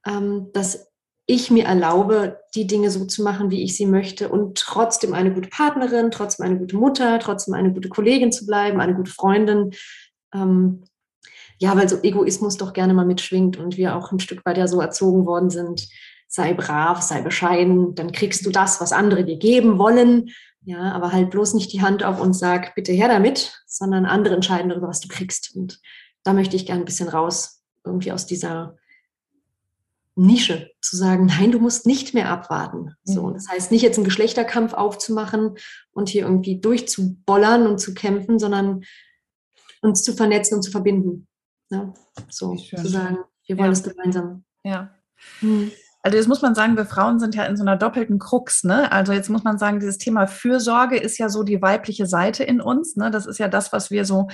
ähm, 0.07 0.51
dass 0.53 0.91
ich 1.27 1.51
mir 1.51 1.65
erlaube, 1.65 2.41
die 2.55 2.67
Dinge 2.67 2.91
so 2.91 3.05
zu 3.05 3.23
machen, 3.23 3.51
wie 3.51 3.63
ich 3.63 3.77
sie 3.77 3.87
möchte 3.87 4.29
und 4.29 4.59
trotzdem 4.59 5.15
eine 5.15 5.33
gute 5.33 5.49
Partnerin, 5.49 6.11
trotzdem 6.11 6.45
eine 6.45 6.59
gute 6.59 6.77
Mutter, 6.77 7.21
trotzdem 7.21 7.55
eine 7.55 7.73
gute 7.73 7.89
Kollegin 7.89 8.33
zu 8.33 8.47
bleiben, 8.47 8.81
eine 8.81 8.97
gute 8.97 9.13
Freundin. 9.13 9.71
Ähm, 10.35 10.83
ja, 11.61 11.77
weil 11.77 11.89
so 11.89 11.99
Egoismus 12.03 12.57
doch 12.57 12.73
gerne 12.73 12.95
mal 12.95 13.05
mitschwingt 13.05 13.59
und 13.59 13.77
wir 13.77 13.95
auch 13.95 14.13
ein 14.13 14.19
Stück 14.19 14.45
weit 14.47 14.57
ja 14.57 14.67
so 14.67 14.81
erzogen 14.81 15.27
worden 15.27 15.51
sind, 15.51 15.89
sei 16.27 16.55
brav, 16.55 17.03
sei 17.03 17.21
bescheiden, 17.21 17.95
dann 17.95 18.13
kriegst 18.13 18.47
du 18.47 18.51
das, 18.51 18.81
was 18.81 18.93
andere 18.93 19.25
dir 19.25 19.37
geben 19.37 19.79
wollen. 19.79 20.31
Ja, 20.63 20.93
aber 20.93 21.13
halt 21.13 21.31
bloß 21.31 21.55
nicht 21.55 21.73
die 21.73 21.83
Hand 21.83 22.03
auf 22.03 22.21
und 22.21 22.35
sag, 22.35 22.75
bitte 22.75 22.93
her 22.93 23.09
damit, 23.09 23.63
sondern 23.67 24.07
andere 24.07 24.35
entscheiden 24.35 24.71
darüber, 24.71 24.89
was 24.89 25.01
du 25.01 25.09
kriegst. 25.09 25.55
Und 25.55 25.81
da 26.23 26.33
möchte 26.33 26.57
ich 26.57 26.65
gerne 26.65 26.83
ein 26.83 26.87
bisschen 26.87 27.09
raus, 27.09 27.63
irgendwie 27.85 28.13
aus 28.13 28.27
dieser 28.27 28.77
Nische 30.17 30.71
zu 30.81 30.97
sagen, 30.97 31.27
nein, 31.27 31.53
du 31.53 31.59
musst 31.59 31.87
nicht 31.87 32.15
mehr 32.15 32.31
abwarten. 32.31 32.95
So, 33.05 33.29
mhm. 33.29 33.35
das 33.35 33.49
heißt 33.49 33.71
nicht 33.71 33.83
jetzt 33.83 33.97
einen 33.97 34.05
Geschlechterkampf 34.05 34.73
aufzumachen 34.73 35.57
und 35.93 36.09
hier 36.09 36.23
irgendwie 36.23 36.59
durchzubollern 36.59 37.67
und 37.67 37.81
zu 37.81 37.93
kämpfen, 37.93 38.39
sondern 38.39 38.83
uns 39.83 40.03
zu 40.03 40.15
vernetzen 40.15 40.57
und 40.57 40.63
zu 40.63 40.71
verbinden. 40.71 41.27
Ne? 41.71 41.95
So 42.29 42.55
zu 42.57 42.87
sagen, 42.87 43.19
wir 43.47 43.59
wollen 43.59 43.73
es 43.73 43.83
gemeinsam. 43.83 44.45
Ja. 44.65 44.91
Hm. 45.41 45.71
Also 46.03 46.17
jetzt 46.17 46.29
muss 46.29 46.41
man 46.41 46.55
sagen, 46.55 46.77
wir 46.77 46.87
Frauen 46.87 47.21
sind 47.21 47.35
ja 47.35 47.45
in 47.45 47.57
so 47.57 47.63
einer 47.63 47.77
doppelten 47.77 48.19
Krux, 48.19 48.65
ne? 48.65 48.91
Also 48.91 49.13
jetzt 49.13 49.29
muss 49.29 49.45
man 49.45 49.59
sagen, 49.59 49.81
dieses 49.81 49.99
Thema 49.99 50.27
Fürsorge 50.27 50.97
ist 50.97 51.19
ja 51.19 51.29
so 51.29 51.43
die 51.43 51.61
weibliche 51.61 52.07
Seite 52.07 52.43
in 52.43 52.61
uns, 52.63 52.97
ne? 52.97 53.11
Das 53.11 53.27
ist 53.27 53.39
ja 53.39 53.49
das, 53.49 53.73
was 53.73 53.91
wir 53.91 54.07
so 54.07 54.29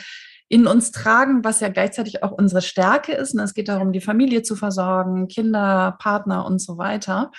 in 0.49 0.67
uns 0.67 0.93
tragen, 0.93 1.45
was 1.45 1.61
ja 1.61 1.69
gleichzeitig 1.69 2.23
auch 2.23 2.31
unsere 2.31 2.63
Stärke 2.63 3.13
ist. 3.13 3.35
Ne? 3.35 3.43
Es 3.43 3.55
geht 3.55 3.69
darum, 3.69 3.93
die 3.93 4.01
Familie 4.01 4.43
zu 4.43 4.55
versorgen, 4.55 5.27
Kinder, 5.27 5.97
Partner 5.99 6.47
und 6.47 6.61
so 6.61 6.79
weiter. 6.79 7.33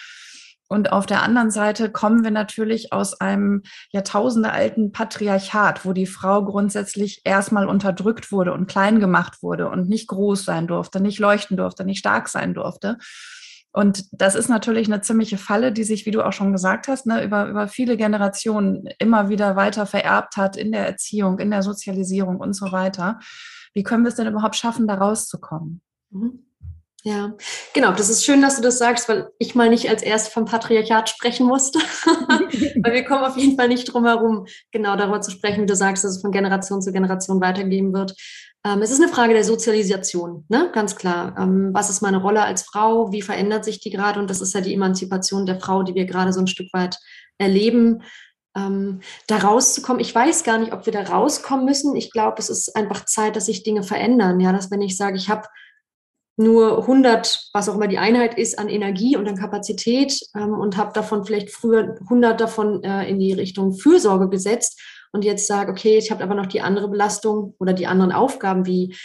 Und 0.69 0.91
auf 0.91 1.05
der 1.05 1.23
anderen 1.23 1.49
Seite 1.49 1.89
kommen 1.89 2.23
wir 2.23 2.31
natürlich 2.31 2.91
aus 2.91 3.19
einem 3.21 3.63
jahrtausendealten 3.91 4.91
Patriarchat, 4.91 5.85
wo 5.85 5.93
die 5.93 6.07
Frau 6.07 6.43
grundsätzlich 6.43 7.21
erstmal 7.23 7.67
unterdrückt 7.67 8.31
wurde 8.31 8.53
und 8.53 8.67
klein 8.67 8.99
gemacht 8.99 9.41
wurde 9.41 9.69
und 9.69 9.87
nicht 9.87 10.07
groß 10.07 10.43
sein 10.43 10.67
durfte, 10.67 10.99
nicht 10.99 11.19
leuchten 11.19 11.55
durfte, 11.55 11.85
nicht 11.85 11.99
stark 11.99 12.27
sein 12.27 12.53
durfte. 12.53 12.97
Und 13.71 14.05
das 14.11 14.35
ist 14.35 14.49
natürlich 14.49 14.87
eine 14.87 15.01
ziemliche 15.01 15.37
Falle, 15.37 15.71
die 15.71 15.83
sich, 15.83 16.05
wie 16.05 16.11
du 16.11 16.25
auch 16.25 16.33
schon 16.33 16.51
gesagt 16.51 16.87
hast, 16.87 17.05
ne, 17.05 17.23
über, 17.23 17.47
über 17.47 17.67
viele 17.67 17.95
Generationen 17.95 18.89
immer 18.97 19.29
wieder 19.29 19.55
weiter 19.55 19.85
vererbt 19.85 20.35
hat 20.35 20.57
in 20.57 20.71
der 20.71 20.87
Erziehung, 20.87 21.39
in 21.39 21.51
der 21.51 21.61
Sozialisierung 21.61 22.37
und 22.37 22.53
so 22.53 22.71
weiter. 22.71 23.19
Wie 23.73 23.83
können 23.83 24.03
wir 24.03 24.09
es 24.09 24.15
denn 24.15 24.27
überhaupt 24.27 24.55
schaffen, 24.55 24.87
da 24.87 24.95
rauszukommen? 24.95 25.81
Mhm. 26.09 26.46
Ja, 27.07 27.31
genau. 27.73 27.93
Das 27.93 28.09
ist 28.09 28.25
schön, 28.25 28.41
dass 28.41 28.57
du 28.57 28.61
das 28.61 28.79
sagst, 28.79 29.07
weil 29.07 29.29
ich 29.39 29.55
mal 29.55 29.69
nicht 29.69 29.89
als 29.89 30.03
erst 30.03 30.33
vom 30.33 30.43
Patriarchat 30.43 31.07
sprechen 31.07 31.47
musste. 31.47 31.79
weil 32.83 32.93
wir 32.93 33.05
kommen 33.05 33.23
auf 33.23 33.37
jeden 33.37 33.55
Fall 33.55 33.69
nicht 33.69 33.85
drum 33.85 34.03
herum, 34.03 34.45
genau 34.73 34.97
darüber 34.97 35.21
zu 35.21 35.31
sprechen, 35.31 35.61
wie 35.61 35.67
du 35.67 35.75
sagst, 35.75 36.03
dass 36.03 36.17
es 36.17 36.21
von 36.21 36.33
Generation 36.33 36.81
zu 36.81 36.91
Generation 36.91 37.39
weitergeben 37.39 37.93
wird. 37.93 38.13
Ähm, 38.65 38.81
es 38.81 38.91
ist 38.91 39.01
eine 39.01 39.09
Frage 39.09 39.33
der 39.33 39.45
Sozialisation, 39.45 40.43
ne? 40.49 40.69
ganz 40.73 40.97
klar. 40.97 41.33
Ähm, 41.39 41.69
was 41.71 41.89
ist 41.89 42.01
meine 42.01 42.17
Rolle 42.17 42.41
als 42.41 42.63
Frau? 42.63 43.09
Wie 43.13 43.21
verändert 43.21 43.63
sich 43.63 43.79
die 43.79 43.89
gerade? 43.89 44.19
Und 44.19 44.29
das 44.29 44.41
ist 44.41 44.53
ja 44.53 44.59
die 44.59 44.73
Emanzipation 44.73 45.45
der 45.45 45.61
Frau, 45.61 45.83
die 45.83 45.95
wir 45.95 46.03
gerade 46.03 46.33
so 46.33 46.41
ein 46.41 46.47
Stück 46.47 46.73
weit 46.73 46.97
erleben. 47.37 48.03
Ähm, 48.53 48.99
da 49.27 49.37
rauszukommen. 49.37 50.01
Ich 50.01 50.13
weiß 50.13 50.43
gar 50.43 50.57
nicht, 50.57 50.73
ob 50.73 50.85
wir 50.85 50.91
da 50.91 51.03
rauskommen 51.03 51.63
müssen. 51.63 51.95
Ich 51.95 52.11
glaube, 52.11 52.35
es 52.39 52.49
ist 52.49 52.75
einfach 52.75 53.05
Zeit, 53.05 53.37
dass 53.37 53.45
sich 53.45 53.63
Dinge 53.63 53.83
verändern. 53.83 54.41
Ja, 54.41 54.51
dass 54.51 54.71
wenn 54.71 54.81
ich 54.81 54.97
sage, 54.97 55.15
ich 55.15 55.29
habe 55.29 55.47
nur 56.37 56.81
100, 56.81 57.49
was 57.53 57.67
auch 57.67 57.75
immer 57.75 57.87
die 57.87 57.97
Einheit 57.97 58.37
ist, 58.37 58.59
an 58.59 58.69
Energie 58.69 59.17
und 59.17 59.27
an 59.27 59.35
Kapazität 59.35 60.19
ähm, 60.35 60.53
und 60.53 60.77
habe 60.77 60.93
davon 60.93 61.25
vielleicht 61.25 61.49
früher 61.49 61.95
100 62.01 62.39
davon 62.39 62.83
äh, 62.83 63.09
in 63.09 63.19
die 63.19 63.33
Richtung 63.33 63.73
Fürsorge 63.73 64.29
gesetzt 64.29 64.79
und 65.11 65.25
jetzt 65.25 65.47
sage, 65.47 65.71
okay, 65.71 65.97
ich 65.97 66.11
habe 66.11 66.23
aber 66.23 66.35
noch 66.35 66.45
die 66.45 66.61
andere 66.61 66.89
Belastung 66.89 67.55
oder 67.59 67.73
die 67.73 67.87
anderen 67.87 68.11
Aufgaben 68.11 68.65
wie 68.65 68.95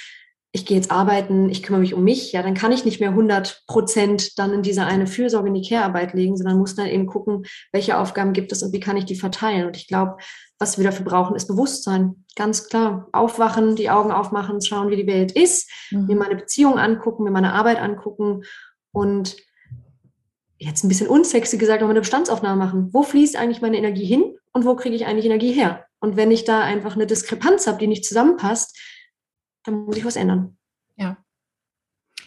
ich 0.54 0.66
gehe 0.66 0.76
jetzt 0.76 0.90
arbeiten, 0.90 1.48
ich 1.48 1.62
kümmere 1.62 1.80
mich 1.80 1.94
um 1.94 2.04
mich, 2.04 2.32
ja, 2.32 2.42
dann 2.42 2.52
kann 2.52 2.72
ich 2.72 2.84
nicht 2.84 3.00
mehr 3.00 3.08
100 3.08 3.62
Prozent 3.66 4.38
dann 4.38 4.52
in 4.52 4.62
diese 4.62 4.84
eine 4.84 5.06
Fürsorge 5.06 5.48
in 5.48 5.54
die 5.54 5.66
Care-Arbeit 5.66 6.12
legen, 6.12 6.36
sondern 6.36 6.58
muss 6.58 6.74
dann 6.74 6.88
eben 6.88 7.06
gucken, 7.06 7.46
welche 7.72 7.96
Aufgaben 7.96 8.34
gibt 8.34 8.52
es 8.52 8.62
und 8.62 8.74
wie 8.74 8.80
kann 8.80 8.98
ich 8.98 9.06
die 9.06 9.14
verteilen. 9.14 9.66
Und 9.66 9.78
ich 9.78 9.88
glaube, 9.88 10.18
was 10.62 10.78
wir 10.78 10.84
dafür 10.84 11.04
brauchen, 11.04 11.34
ist 11.34 11.48
Bewusstsein. 11.48 12.24
Ganz 12.36 12.68
klar. 12.68 13.08
Aufwachen, 13.12 13.74
die 13.74 13.90
Augen 13.90 14.12
aufmachen, 14.12 14.62
schauen, 14.62 14.90
wie 14.90 14.96
die 14.96 15.08
Welt 15.08 15.32
ist, 15.32 15.68
mhm. 15.90 16.06
mir 16.06 16.16
meine 16.16 16.36
Beziehung 16.36 16.78
angucken, 16.78 17.24
mir 17.24 17.32
meine 17.32 17.52
Arbeit 17.52 17.78
angucken 17.78 18.44
und 18.92 19.36
jetzt 20.58 20.84
ein 20.84 20.88
bisschen 20.88 21.08
unsexy 21.08 21.58
gesagt, 21.58 21.82
noch 21.82 21.90
eine 21.90 21.98
Bestandsaufnahme 21.98 22.64
machen. 22.64 22.90
Wo 22.92 23.02
fließt 23.02 23.34
eigentlich 23.36 23.60
meine 23.60 23.76
Energie 23.76 24.04
hin 24.04 24.36
und 24.52 24.64
wo 24.64 24.76
kriege 24.76 24.94
ich 24.94 25.04
eigentlich 25.04 25.24
Energie 25.24 25.52
her? 25.52 25.84
Und 25.98 26.16
wenn 26.16 26.30
ich 26.30 26.44
da 26.44 26.60
einfach 26.60 26.94
eine 26.94 27.08
Diskrepanz 27.08 27.66
habe, 27.66 27.78
die 27.78 27.88
nicht 27.88 28.04
zusammenpasst, 28.04 28.78
dann 29.64 29.84
muss 29.84 29.96
ich 29.96 30.04
was 30.04 30.14
ändern. 30.14 30.56
Ja. 30.96 31.16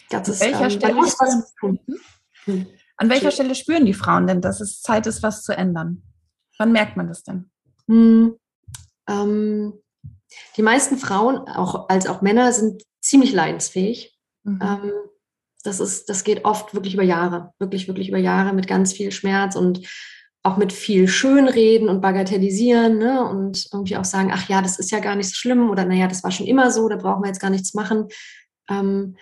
Das 0.10 0.28
ist, 0.28 0.42
welcher 0.42 0.66
ähm, 0.66 0.70
Stelle 0.72 0.98
was 0.98 1.56
tun. 1.56 1.80
Hm. 2.44 2.68
An 2.98 3.10
welcher 3.10 3.32
Stelle 3.32 3.56
spüren 3.56 3.86
die 3.86 3.94
Frauen 3.94 4.28
denn, 4.28 4.42
dass 4.42 4.60
es 4.60 4.82
Zeit 4.82 5.08
ist, 5.08 5.24
was 5.24 5.44
zu 5.44 5.56
ändern? 5.56 6.04
Wann 6.58 6.74
merkt 6.74 6.98
man 6.98 7.08
das 7.08 7.24
denn? 7.24 7.50
Hm, 7.88 8.36
ähm, 9.08 9.74
die 10.58 10.62
meisten 10.62 10.98
Frauen, 10.98 11.38
auch 11.38 11.90
als 11.90 12.08
auch 12.08 12.22
Männer, 12.22 12.52
sind 12.52 12.84
ziemlich 13.02 13.32
leidensfähig. 13.34 14.18
Mhm. 14.44 14.60
Ähm, 14.62 14.92
das, 15.64 15.80
ist, 15.80 16.10
das 16.10 16.24
geht 16.24 16.46
oft 16.46 16.74
wirklich 16.74 16.94
über 16.94 17.04
Jahre, 17.04 17.54
wirklich, 17.60 17.88
wirklich 17.88 18.10
über 18.10 18.18
Jahre 18.18 18.54
mit 18.54 18.68
ganz 18.68 18.94
viel 18.94 19.12
Schmerz 19.12 19.56
und 19.56 19.88
auch 20.44 20.58
mit 20.58 20.72
viel 20.72 21.08
Schönreden 21.08 21.90
und 21.90 22.02
Bagatellisieren 22.02 23.00
ne? 23.00 23.28
und 23.28 23.68
irgendwie 23.74 23.98
auch 23.98 24.06
sagen, 24.06 24.32
ach 24.32 24.48
ja, 24.48 24.62
das 24.62 24.78
ist 24.78 24.92
ja 24.92 25.00
gar 25.00 25.16
nicht 25.16 25.30
so 25.30 25.34
schlimm 25.34 25.72
oder 25.72 25.86
naja, 25.86 26.08
das 26.08 26.24
war 26.24 26.32
schon 26.32 26.46
immer 26.46 26.70
so, 26.70 26.88
da 26.88 26.98
brauchen 26.98 27.24
wir 27.24 27.28
jetzt 27.28 27.42
gar 27.42 27.50
nichts 27.50 27.74
machen. 27.74 28.10
Ähm, 28.70 29.18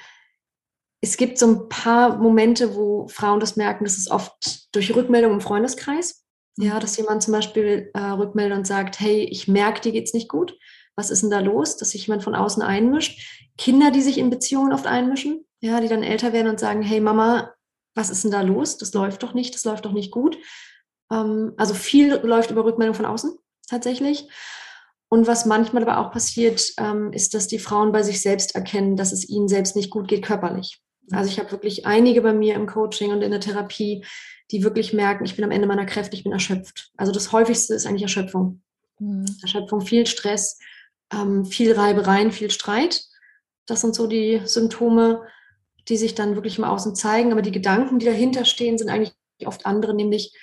es 1.01 1.15
gibt 1.15 1.38
so 1.38 1.48
ein 1.48 1.70
paar 1.70 2.17
Momente, 2.17 2.75
wo 2.75 3.08
Frauen 3.08 3.39
das 3.39 3.55
merken, 3.55 3.86
das 3.86 3.98
ist 3.98 4.12
oft 4.12 4.74
durch 4.75 4.93
Rückmeldung 4.93 5.34
im 5.34 5.41
Freundeskreis. 5.41 6.22
Ja, 6.57 6.79
dass 6.79 6.98
jemand 6.98 7.24
zum 7.24 7.33
Beispiel 7.33 7.89
äh, 7.93 8.00
rückmeldet 8.00 8.57
und 8.57 8.67
sagt, 8.67 9.00
hey, 9.00 9.24
ich 9.24 9.48
merke, 9.48 9.81
dir 9.81 9.91
geht's 9.91 10.13
nicht 10.13 10.29
gut. 10.29 10.57
Was 10.95 11.10
ist 11.10 11.24
denn 11.24 11.31
da 11.31 11.39
los? 11.39 11.77
Dass 11.77 11.91
sich 11.91 12.05
jemand 12.05 12.24
von 12.24 12.36
außen 12.36 12.62
einmischt. 12.62 13.19
Kinder, 13.57 13.91
die 13.91 14.01
sich 14.01 14.17
in 14.17 14.29
Beziehungen 14.29 14.74
oft 14.74 14.86
einmischen, 14.86 15.45
ja, 15.62 15.79
die 15.79 15.88
dann 15.88 16.03
älter 16.03 16.33
werden 16.33 16.50
und 16.50 16.60
sagen, 16.60 16.83
hey 16.83 17.00
Mama, 17.00 17.53
was 17.95 18.10
ist 18.10 18.24
denn 18.24 18.31
da 18.31 18.41
los? 18.41 18.77
Das 18.77 18.93
läuft 18.93 19.24
doch 19.24 19.33
nicht, 19.33 19.55
das 19.55 19.63
läuft 19.63 19.86
doch 19.86 19.91
nicht 19.91 20.12
gut. 20.12 20.38
Ähm, 21.12 21.53
also 21.57 21.74
viel 21.74 22.15
läuft 22.17 22.51
über 22.51 22.65
Rückmeldung 22.65 22.95
von 22.95 23.05
außen 23.05 23.36
tatsächlich. 23.67 24.27
Und 25.10 25.27
was 25.27 25.45
manchmal 25.45 25.83
aber 25.88 26.00
auch 26.00 26.12
passiert, 26.12 26.74
ähm, 26.79 27.13
ist, 27.13 27.33
dass 27.33 27.48
die 27.48 27.60
Frauen 27.60 27.91
bei 27.91 28.01
sich 28.01 28.22
selbst 28.22 28.55
erkennen, 28.55 28.95
dass 28.95 29.12
es 29.12 29.29
ihnen 29.29 29.48
selbst 29.48 29.75
nicht 29.75 29.91
gut 29.91 30.07
geht 30.07 30.25
körperlich. 30.25 30.81
Also 31.12 31.29
ich 31.29 31.39
habe 31.39 31.51
wirklich 31.51 31.86
einige 31.86 32.22
bei 32.22 32.33
mir 32.33 32.55
im 32.55 32.67
Coaching 32.67 33.12
und 33.12 33.22
in 33.22 33.31
der 33.31 33.39
Therapie, 33.39 34.05
die 34.51 34.63
wirklich 34.63 34.93
merken, 34.93 35.25
ich 35.25 35.36
bin 35.36 35.43
am 35.43 35.51
Ende 35.51 35.67
meiner 35.67 35.86
Kräfte, 35.86 36.15
ich 36.15 36.24
bin 36.24 36.31
erschöpft. 36.31 36.91
Also 36.98 37.12
das 37.12 37.31
häufigste 37.31 37.74
ist 37.74 37.86
eigentlich 37.86 38.03
Erschöpfung. 38.03 38.62
Mhm. 39.00 39.25
Erschöpfung, 39.41 39.81
viel 39.81 40.05
Stress, 40.05 40.60
ähm, 41.12 41.45
viel 41.45 41.74
Reibereien, 41.74 42.31
viel 42.31 42.51
Streit. 42.51 43.03
Das 43.65 43.81
sind 43.81 43.95
so 43.95 44.07
die 44.07 44.41
Symptome, 44.45 45.24
die 45.89 45.98
sich 45.98 46.15
dann 46.15 46.36
wirklich 46.36 46.57
im 46.57 46.63
Außen 46.63 46.95
zeigen. 46.95 47.31
Aber 47.31 47.41
die 47.41 47.51
Gedanken, 47.51 48.00
die 48.00 48.05
dahinter 48.05 48.45
stehen, 48.45 48.77
sind 48.77 48.89
eigentlich 48.89 49.13
oft 49.45 49.65
andere, 49.65 49.93
nämlich 49.93 50.38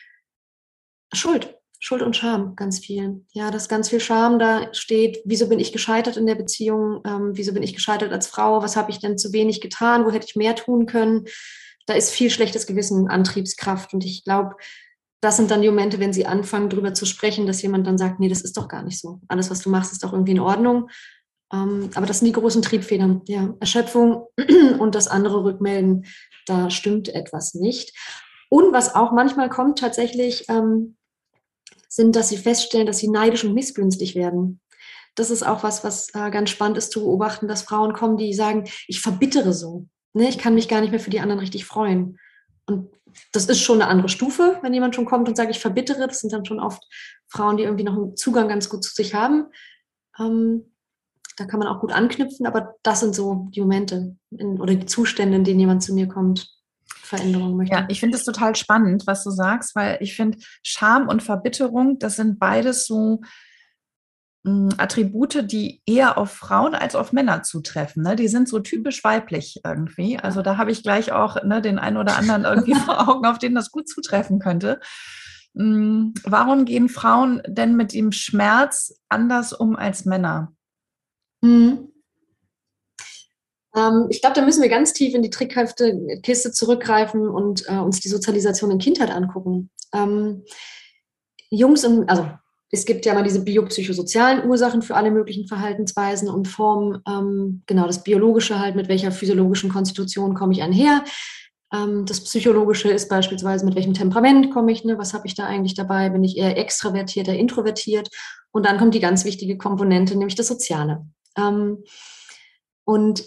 Schuld. 1.12 1.59
Schuld 1.82 2.02
und 2.02 2.14
Scham, 2.14 2.56
ganz 2.56 2.78
viel. 2.78 3.24
Ja, 3.32 3.50
dass 3.50 3.68
ganz 3.68 3.88
viel 3.88 4.00
Scham 4.00 4.38
da 4.38 4.72
steht. 4.74 5.22
Wieso 5.24 5.48
bin 5.48 5.58
ich 5.58 5.72
gescheitert 5.72 6.18
in 6.18 6.26
der 6.26 6.34
Beziehung? 6.34 7.00
Ähm, 7.06 7.30
wieso 7.32 7.54
bin 7.54 7.62
ich 7.62 7.74
gescheitert 7.74 8.12
als 8.12 8.26
Frau? 8.26 8.62
Was 8.62 8.76
habe 8.76 8.90
ich 8.90 8.98
denn 8.98 9.16
zu 9.16 9.32
wenig 9.32 9.62
getan? 9.62 10.04
Wo 10.04 10.12
hätte 10.12 10.26
ich 10.28 10.36
mehr 10.36 10.54
tun 10.54 10.84
können? 10.84 11.24
Da 11.86 11.94
ist 11.94 12.10
viel 12.10 12.28
schlechtes 12.28 12.66
Gewissen, 12.66 13.08
Antriebskraft. 13.08 13.94
Und 13.94 14.04
ich 14.04 14.24
glaube, 14.24 14.56
das 15.22 15.38
sind 15.38 15.50
dann 15.50 15.62
die 15.62 15.68
Momente, 15.68 15.98
wenn 15.98 16.12
sie 16.12 16.26
anfangen, 16.26 16.68
darüber 16.68 16.92
zu 16.92 17.06
sprechen, 17.06 17.46
dass 17.46 17.62
jemand 17.62 17.86
dann 17.86 17.96
sagt, 17.96 18.20
nee, 18.20 18.28
das 18.28 18.42
ist 18.42 18.58
doch 18.58 18.68
gar 18.68 18.82
nicht 18.82 19.00
so. 19.00 19.20
Alles, 19.28 19.50
was 19.50 19.60
du 19.60 19.70
machst, 19.70 19.92
ist 19.92 20.04
doch 20.04 20.12
irgendwie 20.12 20.32
in 20.32 20.40
Ordnung. 20.40 20.90
Ähm, 21.50 21.90
aber 21.94 22.04
das 22.04 22.18
sind 22.18 22.26
die 22.26 22.38
großen 22.38 22.60
Triebfedern. 22.60 23.22
Ja, 23.26 23.54
Erschöpfung 23.58 24.26
und 24.78 24.94
das 24.94 25.08
andere 25.08 25.44
Rückmelden, 25.44 26.04
da 26.46 26.68
stimmt 26.68 27.08
etwas 27.08 27.54
nicht. 27.54 27.96
Und 28.50 28.74
was 28.74 28.94
auch 28.94 29.12
manchmal 29.12 29.48
kommt 29.48 29.78
tatsächlich, 29.78 30.44
ähm, 30.48 30.96
sind, 31.90 32.16
dass 32.16 32.28
sie 32.28 32.36
feststellen, 32.36 32.86
dass 32.86 32.98
sie 32.98 33.08
neidisch 33.08 33.44
und 33.44 33.52
missgünstig 33.52 34.14
werden. 34.14 34.60
Das 35.16 35.30
ist 35.30 35.42
auch 35.42 35.62
was, 35.62 35.82
was 35.84 36.14
äh, 36.14 36.30
ganz 36.30 36.50
spannend 36.50 36.78
ist 36.78 36.92
zu 36.92 37.00
beobachten, 37.00 37.48
dass 37.48 37.62
Frauen 37.62 37.92
kommen, 37.92 38.16
die 38.16 38.32
sagen, 38.32 38.64
ich 38.86 39.00
verbittere 39.00 39.52
so. 39.52 39.86
Ne? 40.14 40.28
Ich 40.28 40.38
kann 40.38 40.54
mich 40.54 40.68
gar 40.68 40.80
nicht 40.80 40.92
mehr 40.92 41.00
für 41.00 41.10
die 41.10 41.20
anderen 41.20 41.40
richtig 41.40 41.64
freuen. 41.64 42.18
Und 42.64 42.88
das 43.32 43.46
ist 43.46 43.60
schon 43.60 43.82
eine 43.82 43.90
andere 43.90 44.08
Stufe, 44.08 44.58
wenn 44.62 44.72
jemand 44.72 44.94
schon 44.94 45.04
kommt 45.04 45.28
und 45.28 45.36
sagt, 45.36 45.50
ich 45.50 45.58
verbittere. 45.58 46.06
Das 46.06 46.20
sind 46.20 46.32
dann 46.32 46.44
schon 46.44 46.60
oft 46.60 46.82
Frauen, 47.26 47.56
die 47.56 47.64
irgendwie 47.64 47.84
noch 47.84 47.96
einen 47.96 48.16
Zugang 48.16 48.48
ganz 48.48 48.68
gut 48.68 48.84
zu 48.84 48.94
sich 48.94 49.14
haben. 49.14 49.46
Ähm, 50.18 50.72
da 51.36 51.46
kann 51.46 51.58
man 51.58 51.68
auch 51.68 51.80
gut 51.80 51.92
anknüpfen, 51.92 52.46
aber 52.46 52.76
das 52.82 53.00
sind 53.00 53.14
so 53.14 53.48
die 53.50 53.60
Momente 53.60 54.16
in, 54.30 54.60
oder 54.60 54.74
die 54.74 54.86
Zustände, 54.86 55.36
in 55.36 55.44
denen 55.44 55.60
jemand 55.60 55.82
zu 55.82 55.92
mir 55.92 56.06
kommt. 56.06 56.48
Veränderung 57.10 57.56
möchte. 57.56 57.74
Ja, 57.74 57.86
ich 57.88 58.00
finde 58.00 58.16
es 58.16 58.24
total 58.24 58.56
spannend, 58.56 59.06
was 59.06 59.22
du 59.24 59.30
sagst, 59.30 59.74
weil 59.74 59.98
ich 60.00 60.16
finde, 60.16 60.38
Scham 60.62 61.08
und 61.08 61.22
Verbitterung, 61.22 61.98
das 61.98 62.16
sind 62.16 62.38
beides 62.38 62.86
so 62.86 63.20
mh, 64.44 64.52
hm, 64.52 64.68
Attribute, 64.78 65.50
die 65.50 65.82
eher 65.86 66.16
auf 66.16 66.32
Frauen 66.32 66.74
als 66.74 66.94
auf 66.94 67.12
Männer 67.12 67.42
zutreffen. 67.42 68.02
Ne? 68.02 68.16
Die 68.16 68.28
sind 68.28 68.48
so 68.48 68.60
typisch 68.60 69.04
weiblich 69.04 69.60
irgendwie. 69.64 70.18
Also 70.18 70.42
da 70.42 70.56
habe 70.56 70.70
ich 70.70 70.82
gleich 70.82 71.12
auch 71.12 71.42
ne, 71.42 71.60
den 71.60 71.78
einen 71.78 71.96
oder 71.96 72.16
anderen 72.16 72.44
irgendwie 72.44 72.74
vor 72.74 73.08
Augen, 73.08 73.26
auf 73.26 73.38
den 73.38 73.54
das 73.54 73.70
gut 73.70 73.88
zutreffen 73.88 74.38
könnte. 74.38 74.80
Mh, 75.54 75.64
hm, 75.64 76.14
warum 76.24 76.64
gehen 76.64 76.88
Frauen 76.88 77.42
denn 77.46 77.76
mit 77.76 77.92
dem 77.92 78.12
Schmerz 78.12 78.94
anders 79.08 79.52
um 79.52 79.76
als 79.76 80.04
Männer? 80.04 80.52
Mhm. 81.42 81.89
Ähm, 83.80 84.06
ich 84.10 84.20
glaube, 84.20 84.34
da 84.34 84.44
müssen 84.44 84.62
wir 84.62 84.68
ganz 84.68 84.92
tief 84.92 85.14
in 85.14 85.22
die 85.22 85.30
Trickkiste 85.30 86.52
zurückgreifen 86.52 87.28
und 87.28 87.64
äh, 87.68 87.78
uns 87.78 88.00
die 88.00 88.08
Sozialisation 88.08 88.70
in 88.70 88.78
Kindheit 88.78 89.10
angucken. 89.10 89.70
Ähm, 89.94 90.44
Jungs 91.50 91.84
und, 91.84 92.08
also 92.08 92.28
es 92.70 92.84
gibt 92.84 93.04
ja 93.04 93.14
mal 93.14 93.24
diese 93.24 93.42
biopsychosozialen 93.42 94.48
Ursachen 94.48 94.82
für 94.82 94.94
alle 94.94 95.10
möglichen 95.10 95.48
Verhaltensweisen 95.48 96.28
und 96.28 96.46
Formen. 96.46 97.02
Ähm, 97.08 97.62
genau, 97.66 97.86
das 97.86 98.04
Biologische 98.04 98.60
halt, 98.60 98.76
mit 98.76 98.88
welcher 98.88 99.10
physiologischen 99.10 99.70
Konstitution 99.70 100.34
komme 100.34 100.52
ich 100.52 100.62
einher. 100.62 101.04
Ähm, 101.72 102.06
das 102.06 102.22
Psychologische 102.22 102.90
ist 102.90 103.08
beispielsweise, 103.08 103.64
mit 103.64 103.74
welchem 103.74 103.94
Temperament 103.94 104.52
komme 104.52 104.70
ich, 104.70 104.84
ne? 104.84 104.98
was 104.98 105.14
habe 105.14 105.26
ich 105.26 105.34
da 105.34 105.46
eigentlich 105.46 105.74
dabei? 105.74 106.10
Bin 106.10 106.22
ich 106.22 106.36
eher 106.36 106.56
extravertiert, 106.56 107.26
eher 107.26 107.38
introvertiert? 107.38 108.08
Und 108.52 108.66
dann 108.66 108.78
kommt 108.78 108.94
die 108.94 109.00
ganz 109.00 109.24
wichtige 109.24 109.58
Komponente, 109.58 110.16
nämlich 110.16 110.36
das 110.36 110.48
Soziale. 110.48 111.06
Ähm, 111.36 111.82
und 112.84 113.24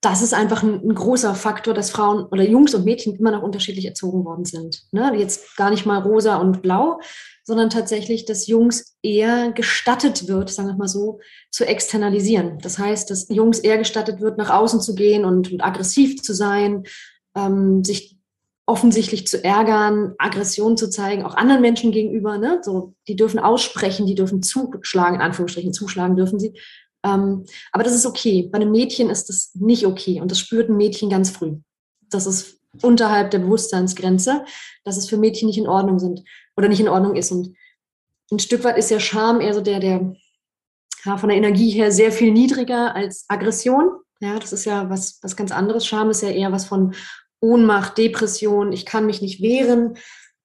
das 0.00 0.22
ist 0.22 0.32
einfach 0.32 0.62
ein, 0.62 0.80
ein, 0.80 0.94
großer 0.94 1.34
Faktor, 1.34 1.74
dass 1.74 1.90
Frauen 1.90 2.24
oder 2.26 2.44
Jungs 2.44 2.74
und 2.74 2.84
Mädchen 2.84 3.16
immer 3.16 3.32
noch 3.32 3.42
unterschiedlich 3.42 3.84
erzogen 3.84 4.24
worden 4.24 4.44
sind. 4.44 4.84
Ne? 4.92 5.12
Jetzt 5.16 5.56
gar 5.56 5.70
nicht 5.70 5.86
mal 5.86 5.98
rosa 5.98 6.36
und 6.36 6.62
blau, 6.62 7.00
sondern 7.42 7.68
tatsächlich, 7.68 8.24
dass 8.24 8.46
Jungs 8.46 8.96
eher 9.02 9.50
gestattet 9.50 10.28
wird, 10.28 10.50
sagen 10.50 10.68
wir 10.68 10.76
mal 10.76 10.88
so, 10.88 11.18
zu 11.50 11.66
externalisieren. 11.66 12.58
Das 12.60 12.78
heißt, 12.78 13.10
dass 13.10 13.28
Jungs 13.28 13.58
eher 13.58 13.78
gestattet 13.78 14.20
wird, 14.20 14.38
nach 14.38 14.50
außen 14.50 14.80
zu 14.80 14.94
gehen 14.94 15.24
und, 15.24 15.50
und 15.50 15.62
aggressiv 15.62 16.22
zu 16.22 16.32
sein, 16.32 16.84
ähm, 17.34 17.82
sich 17.82 18.18
offensichtlich 18.66 19.26
zu 19.26 19.42
ärgern, 19.42 20.14
Aggression 20.18 20.76
zu 20.76 20.90
zeigen, 20.90 21.24
auch 21.24 21.34
anderen 21.34 21.62
Menschen 21.62 21.90
gegenüber. 21.90 22.36
Ne? 22.36 22.60
So, 22.62 22.94
die 23.08 23.16
dürfen 23.16 23.40
aussprechen, 23.40 24.06
die 24.06 24.14
dürfen 24.14 24.42
zuschlagen, 24.42 25.16
in 25.16 25.22
Anführungsstrichen 25.22 25.72
zuschlagen 25.72 26.16
dürfen 26.16 26.38
sie. 26.38 26.52
Ähm, 27.04 27.44
aber 27.72 27.84
das 27.84 27.94
ist 27.94 28.06
okay. 28.06 28.48
Bei 28.50 28.56
einem 28.56 28.70
Mädchen 28.70 29.10
ist 29.10 29.28
das 29.28 29.50
nicht 29.54 29.86
okay 29.86 30.20
und 30.20 30.30
das 30.30 30.38
spürt 30.38 30.68
ein 30.68 30.76
Mädchen 30.76 31.10
ganz 31.10 31.30
früh. 31.30 31.56
Das 32.10 32.26
ist 32.26 32.58
unterhalb 32.82 33.30
der 33.30 33.38
Bewusstseinsgrenze, 33.40 34.44
dass 34.84 34.96
es 34.96 35.08
für 35.08 35.16
Mädchen 35.16 35.48
nicht 35.48 35.58
in 35.58 35.68
Ordnung 35.68 35.98
sind 35.98 36.22
oder 36.56 36.68
nicht 36.68 36.80
in 36.80 36.88
Ordnung 36.88 37.16
ist. 37.16 37.32
Und 37.32 37.54
ein 38.30 38.38
Stück 38.38 38.64
weit 38.64 38.78
ist 38.78 38.90
ja 38.90 39.00
Scham 39.00 39.40
eher 39.40 39.54
so 39.54 39.60
der, 39.60 39.80
der 39.80 40.14
ja, 41.04 41.16
von 41.16 41.28
der 41.28 41.38
Energie 41.38 41.70
her 41.70 41.92
sehr 41.92 42.12
viel 42.12 42.32
niedriger 42.32 42.94
als 42.94 43.24
Aggression. 43.28 43.90
Ja, 44.20 44.38
das 44.38 44.52
ist 44.52 44.64
ja 44.64 44.90
was, 44.90 45.18
was 45.22 45.36
ganz 45.36 45.52
anderes. 45.52 45.86
Scham 45.86 46.10
ist 46.10 46.22
ja 46.22 46.30
eher 46.30 46.52
was 46.52 46.66
von 46.66 46.94
Ohnmacht, 47.40 47.96
Depression, 47.98 48.72
ich 48.72 48.84
kann 48.84 49.06
mich 49.06 49.22
nicht 49.22 49.40
wehren, 49.40 49.96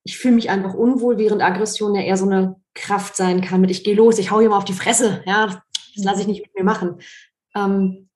ich 0.04 0.18
fühle 0.18 0.36
mich 0.36 0.50
einfach 0.50 0.76
unwohl, 0.76 1.18
während 1.18 1.42
Aggression 1.42 1.96
ja 1.96 2.02
eher 2.02 2.18
so 2.18 2.26
eine 2.26 2.56
Kraft 2.76 3.16
sein 3.16 3.42
kann 3.42 3.62
mit 3.62 3.72
ich 3.72 3.84
gehe 3.84 3.96
los, 3.96 4.20
ich 4.20 4.30
hau 4.30 4.40
hier 4.40 4.50
mal 4.50 4.58
auf 4.58 4.66
die 4.66 4.74
Fresse, 4.74 5.24
ja, 5.26 5.64
das 5.96 6.04
lasse 6.04 6.22
ich 6.22 6.28
nicht 6.28 6.42
mit 6.42 6.56
mir 6.56 6.64
machen. 6.64 7.00
Ähm, 7.56 8.10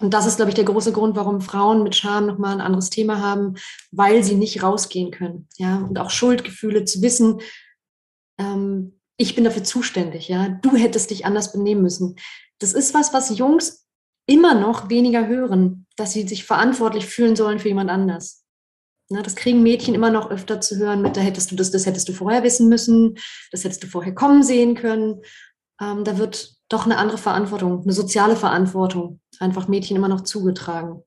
und 0.00 0.14
das 0.14 0.26
ist, 0.26 0.36
glaube 0.36 0.50
ich, 0.50 0.54
der 0.54 0.64
große 0.64 0.92
Grund, 0.92 1.16
warum 1.16 1.40
Frauen 1.40 1.82
mit 1.82 1.96
Scham 1.96 2.26
nochmal 2.26 2.54
ein 2.54 2.60
anderes 2.60 2.90
Thema 2.90 3.20
haben, 3.20 3.54
weil 3.90 4.22
sie 4.22 4.36
nicht 4.36 4.62
rausgehen 4.62 5.10
können. 5.10 5.48
Ja, 5.56 5.78
und 5.78 5.98
auch 5.98 6.10
Schuldgefühle 6.10 6.84
zu 6.84 7.02
wissen, 7.02 7.40
ähm, 8.38 9.00
ich 9.16 9.34
bin 9.34 9.44
dafür 9.44 9.64
zuständig. 9.64 10.28
Ja, 10.28 10.48
du 10.48 10.76
hättest 10.76 11.10
dich 11.10 11.26
anders 11.26 11.52
benehmen 11.52 11.82
müssen. 11.82 12.16
Das 12.60 12.72
ist 12.72 12.94
was, 12.94 13.12
was 13.12 13.36
Jungs 13.36 13.86
immer 14.26 14.54
noch 14.54 14.90
weniger 14.90 15.26
hören, 15.26 15.86
dass 15.96 16.12
sie 16.12 16.26
sich 16.28 16.44
verantwortlich 16.44 17.06
fühlen 17.06 17.34
sollen 17.34 17.58
für 17.58 17.68
jemand 17.68 17.90
anders. 17.90 18.44
Ja, 19.10 19.22
das 19.22 19.36
kriegen 19.36 19.62
Mädchen 19.62 19.94
immer 19.94 20.10
noch 20.10 20.30
öfter 20.30 20.60
zu 20.60 20.76
hören 20.76 21.00
mit, 21.00 21.16
da 21.16 21.22
hättest 21.22 21.50
du 21.50 21.56
das, 21.56 21.70
das 21.70 21.86
hättest 21.86 22.08
du 22.08 22.12
vorher 22.12 22.42
wissen 22.42 22.68
müssen, 22.68 23.18
das 23.50 23.64
hättest 23.64 23.82
du 23.82 23.86
vorher 23.86 24.14
kommen 24.14 24.42
sehen 24.42 24.74
können. 24.74 25.22
Ähm, 25.80 26.04
da 26.04 26.18
wird 26.18 26.57
doch 26.68 26.84
eine 26.84 26.98
andere 26.98 27.18
Verantwortung, 27.18 27.82
eine 27.82 27.92
soziale 27.92 28.36
Verantwortung, 28.36 29.20
einfach 29.40 29.68
Mädchen 29.68 29.96
immer 29.96 30.08
noch 30.08 30.22
zugetragen. 30.22 31.02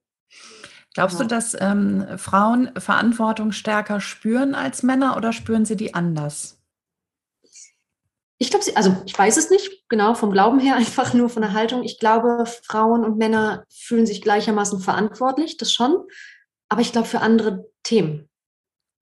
Glaubst 0.93 1.19
ja. 1.19 1.23
du, 1.23 1.27
dass 1.29 1.55
ähm, 1.59 2.05
Frauen 2.17 2.71
Verantwortung 2.77 3.51
stärker 3.51 4.01
spüren 4.01 4.55
als 4.55 4.83
Männer 4.83 5.15
oder 5.15 5.31
spüren 5.31 5.65
sie 5.65 5.77
die 5.77 5.93
anders? 5.93 6.59
Ich 8.37 8.49
glaube, 8.49 8.65
also 8.75 8.97
ich 9.05 9.17
weiß 9.17 9.37
es 9.37 9.51
nicht, 9.51 9.87
genau 9.87 10.15
vom 10.15 10.31
Glauben 10.31 10.59
her, 10.59 10.75
einfach 10.77 11.13
nur 11.13 11.29
von 11.29 11.43
der 11.43 11.53
Haltung. 11.53 11.83
Ich 11.83 11.99
glaube, 11.99 12.45
Frauen 12.63 13.05
und 13.05 13.17
Männer 13.17 13.65
fühlen 13.69 14.05
sich 14.05 14.21
gleichermaßen 14.21 14.79
verantwortlich, 14.79 15.57
das 15.57 15.71
schon, 15.71 15.95
aber 16.67 16.81
ich 16.81 16.91
glaube 16.91 17.07
für 17.07 17.21
andere 17.21 17.69
Themen. 17.83 18.29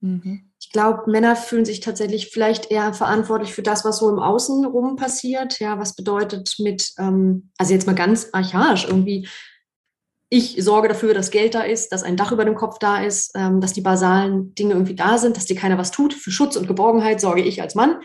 Mhm. 0.02 0.49
Ich 0.62 0.72
glaube, 0.72 1.10
Männer 1.10 1.36
fühlen 1.36 1.66
sich 1.66 1.80
tatsächlich 1.80 2.28
vielleicht 2.28 2.70
eher 2.70 2.94
verantwortlich 2.94 3.54
für 3.54 3.62
das, 3.62 3.86
was 3.86 4.00
so 4.00 4.10
im 4.10 4.20
Außen 4.20 4.66
rum 4.66 4.98
passiert. 4.98 5.60
Ja, 5.60 5.80
was 5.80 5.96
bedeutet 5.96 6.56
mit, 6.60 6.92
ähm, 6.98 7.52
also 7.58 7.74
jetzt 7.74 7.88
mal 7.88 7.96
ganz 7.96 8.30
archaisch 8.34 8.86
irgendwie, 8.86 9.28
ich 10.30 10.64
sorge 10.64 10.88
dafür, 10.88 11.14
dass 11.14 11.32
Geld 11.32 11.56
da 11.56 11.62
ist, 11.62 11.92
dass 11.92 12.04
ein 12.04 12.16
Dach 12.16 12.32
über 12.32 12.46
dem 12.46 12.56
Kopf 12.56 12.78
da 12.78 13.02
ist, 13.04 13.32
ähm, 13.36 13.62
dass 13.62 13.74
die 13.74 13.82
basalen 13.82 14.54
Dinge 14.54 14.74
irgendwie 14.74 14.96
da 14.96 15.18
sind, 15.18 15.38
dass 15.38 15.46
dir 15.46 15.56
keiner 15.56 15.78
was 15.78 15.92
tut. 15.92 16.14
Für 16.14 16.30
Schutz 16.30 16.56
und 16.56 16.68
Geborgenheit 16.68 17.20
sorge 17.20 17.42
ich 17.42 17.62
als 17.62 17.74
Mann, 17.74 18.02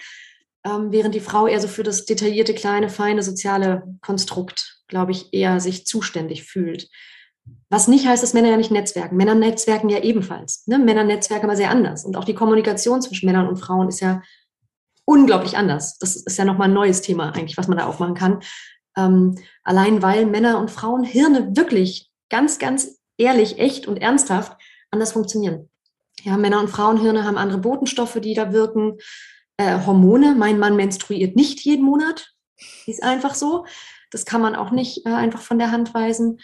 ähm, 0.65 0.91
während 0.91 1.15
die 1.15 1.21
Frau 1.21 1.47
eher 1.47 1.61
so 1.61 1.69
für 1.69 1.83
das 1.83 2.07
detaillierte, 2.07 2.55
kleine, 2.55 2.89
feine 2.89 3.23
soziale 3.23 3.83
Konstrukt, 4.01 4.79
glaube 4.89 5.13
ich, 5.13 5.35
eher 5.35 5.61
sich 5.61 5.87
zuständig 5.87 6.45
fühlt. 6.45 6.89
Was 7.71 7.89
nicht 7.89 8.07
heißt, 8.07 8.23
dass 8.23 8.35
Männer 8.35 8.51
ja 8.51 8.57
nicht 8.57 8.71
netzwerken. 8.71 9.17
Männer 9.17 9.35
netzwerken 9.35 9.89
ja 9.89 9.99
ebenfalls. 9.99 10.67
Ne? 10.67 10.79
Männer 10.79 11.05
netzwerken 11.05 11.47
aber 11.47 11.57
sehr 11.57 11.71
anders. 11.71 12.05
Und 12.05 12.17
auch 12.17 12.25
die 12.25 12.35
Kommunikation 12.35 13.03
zwischen 13.03 13.27
Männern 13.27 13.49
und 13.49 13.57
Frauen 13.57 13.89
ist 13.89 14.01
ja 14.01 14.23
unglaublich 15.05 15.57
anders. 15.57 15.99
Das 15.99 16.17
ist 16.17 16.39
ja 16.39 16.45
nochmal 16.45 16.69
ein 16.69 16.75
neues 16.75 17.03
Thema 17.03 17.35
eigentlich, 17.35 17.57
was 17.57 17.69
man 17.69 17.79
da 17.79 17.87
aufmachen 17.87 18.15
kann. 18.15 18.41
Ähm, 18.97 19.37
allein 19.63 20.03
weil 20.03 20.27
Männer 20.27 20.59
und 20.59 20.71
Frauen 20.71 21.05
Hirne 21.05 21.57
wirklich 21.57 22.11
ganz, 22.31 22.59
ganz 22.59 23.01
ehrlich, 23.19 23.59
echt 23.59 23.87
und 23.87 23.97
ernsthaft 23.97 24.57
anders 24.91 25.13
funktionieren. 25.13 25.69
Ja, 26.23 26.37
Männer- 26.37 26.61
und 26.61 26.71
Frauenhirne 26.71 27.25
haben 27.25 27.37
andere 27.37 27.59
Botenstoffe, 27.59 28.21
die 28.21 28.35
da 28.35 28.53
wirken. 28.53 28.99
Äh, 29.57 29.85
Hormone. 29.85 30.35
Mein 30.35 30.59
Mann 30.59 30.77
menstruiert 30.77 31.37
nicht 31.37 31.61
jeden 31.61 31.85
Monat. 31.85 32.33
Ist 32.87 33.03
einfach 33.03 33.35
so. 33.35 33.67
Das 34.11 34.25
kann 34.25 34.41
man 34.41 34.55
auch 34.55 34.71
nicht 34.71 35.07
äh, 35.07 35.11
einfach 35.11 35.41
von 35.41 35.59
der 35.59 35.71
Hand 35.71 35.93
weisen. 35.93 36.39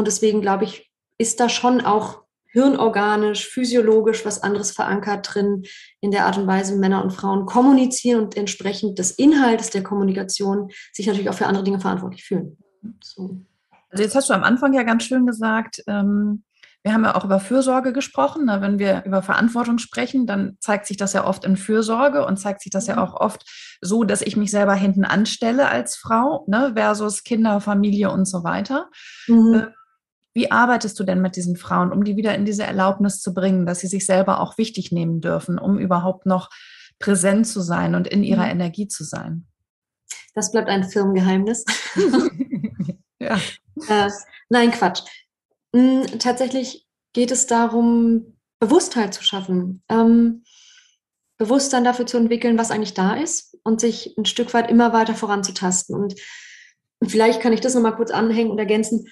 Und 0.00 0.06
deswegen 0.06 0.40
glaube 0.40 0.64
ich, 0.64 0.90
ist 1.18 1.40
da 1.40 1.50
schon 1.50 1.82
auch 1.82 2.22
hirnorganisch, 2.52 3.46
physiologisch 3.46 4.24
was 4.24 4.42
anderes 4.42 4.70
verankert 4.70 5.34
drin 5.34 5.64
in 6.00 6.10
der 6.10 6.24
Art 6.24 6.38
und 6.38 6.46
Weise, 6.46 6.74
wie 6.74 6.78
Männer 6.78 7.04
und 7.04 7.10
Frauen 7.10 7.44
kommunizieren 7.44 8.22
und 8.22 8.34
entsprechend 8.34 8.98
des 8.98 9.10
Inhalts 9.10 9.68
der 9.68 9.82
Kommunikation 9.82 10.70
sich 10.94 11.06
natürlich 11.06 11.28
auch 11.28 11.34
für 11.34 11.46
andere 11.46 11.64
Dinge 11.64 11.80
verantwortlich 11.80 12.24
fühlen. 12.24 12.56
So. 13.04 13.42
Also 13.90 14.02
jetzt 14.02 14.14
hast 14.14 14.30
du 14.30 14.32
am 14.32 14.42
Anfang 14.42 14.72
ja 14.72 14.84
ganz 14.84 15.04
schön 15.04 15.26
gesagt, 15.26 15.82
ähm, 15.86 16.44
wir 16.82 16.94
haben 16.94 17.04
ja 17.04 17.14
auch 17.14 17.26
über 17.26 17.40
Fürsorge 17.40 17.92
gesprochen. 17.92 18.46
Ne? 18.46 18.62
Wenn 18.62 18.78
wir 18.78 19.02
über 19.04 19.20
Verantwortung 19.20 19.76
sprechen, 19.76 20.26
dann 20.26 20.56
zeigt 20.60 20.86
sich 20.86 20.96
das 20.96 21.12
ja 21.12 21.26
oft 21.26 21.44
in 21.44 21.58
Fürsorge 21.58 22.24
und 22.24 22.38
zeigt 22.38 22.62
sich 22.62 22.72
das 22.72 22.86
ja 22.86 22.94
mhm. 22.94 23.02
auch 23.02 23.20
oft 23.20 23.44
so, 23.82 24.02
dass 24.02 24.22
ich 24.22 24.38
mich 24.38 24.50
selber 24.50 24.72
hinten 24.72 25.04
anstelle 25.04 25.68
als 25.68 25.96
Frau 25.96 26.46
ne? 26.48 26.72
versus 26.74 27.22
Kinder, 27.22 27.60
Familie 27.60 28.10
und 28.10 28.24
so 28.24 28.44
weiter. 28.44 28.88
Mhm. 29.28 29.66
Wie 30.32 30.50
arbeitest 30.50 30.98
du 30.98 31.04
denn 31.04 31.20
mit 31.20 31.36
diesen 31.36 31.56
Frauen, 31.56 31.92
um 31.92 32.04
die 32.04 32.16
wieder 32.16 32.34
in 32.34 32.44
diese 32.44 32.62
Erlaubnis 32.62 33.20
zu 33.20 33.34
bringen, 33.34 33.66
dass 33.66 33.80
sie 33.80 33.88
sich 33.88 34.06
selber 34.06 34.40
auch 34.40 34.58
wichtig 34.58 34.92
nehmen 34.92 35.20
dürfen, 35.20 35.58
um 35.58 35.78
überhaupt 35.78 36.26
noch 36.26 36.50
präsent 36.98 37.46
zu 37.46 37.60
sein 37.60 37.94
und 37.94 38.06
in 38.06 38.22
ihrer 38.22 38.44
mhm. 38.44 38.52
Energie 38.52 38.86
zu 38.86 39.04
sein? 39.04 39.46
Das 40.34 40.52
bleibt 40.52 40.68
ein 40.68 40.84
Firmengeheimnis. 40.84 41.64
ja. 43.18 43.38
Äh, 43.88 44.10
nein, 44.48 44.70
Quatsch. 44.70 45.02
Hm, 45.74 46.06
tatsächlich 46.18 46.86
geht 47.12 47.32
es 47.32 47.46
darum, 47.46 48.36
Bewusstheit 48.60 49.14
zu 49.14 49.24
schaffen. 49.24 49.82
Ähm, 49.88 50.44
Bewusstsein 51.38 51.84
dafür 51.84 52.06
zu 52.06 52.18
entwickeln, 52.18 52.58
was 52.58 52.70
eigentlich 52.70 52.94
da 52.94 53.14
ist 53.14 53.56
und 53.64 53.80
sich 53.80 54.14
ein 54.18 54.26
Stück 54.26 54.52
weit 54.52 54.70
immer 54.70 54.92
weiter 54.92 55.14
voranzutasten. 55.14 55.96
Und 55.96 56.14
vielleicht 57.04 57.40
kann 57.40 57.54
ich 57.54 57.60
das 57.60 57.74
nochmal 57.74 57.96
kurz 57.96 58.10
anhängen 58.10 58.50
und 58.50 58.58
ergänzen. 58.58 59.06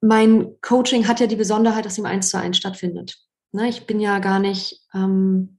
Mein 0.00 0.54
Coaching 0.62 1.06
hat 1.06 1.20
ja 1.20 1.26
die 1.26 1.36
Besonderheit, 1.36 1.84
dass 1.84 1.98
im 1.98 2.06
Eins 2.06 2.30
zu 2.30 2.38
eins 2.38 2.56
stattfindet. 2.56 3.18
Ne, 3.52 3.68
ich 3.68 3.86
bin 3.86 4.00
ja 4.00 4.18
gar 4.20 4.38
nicht, 4.38 4.80
ähm, 4.94 5.58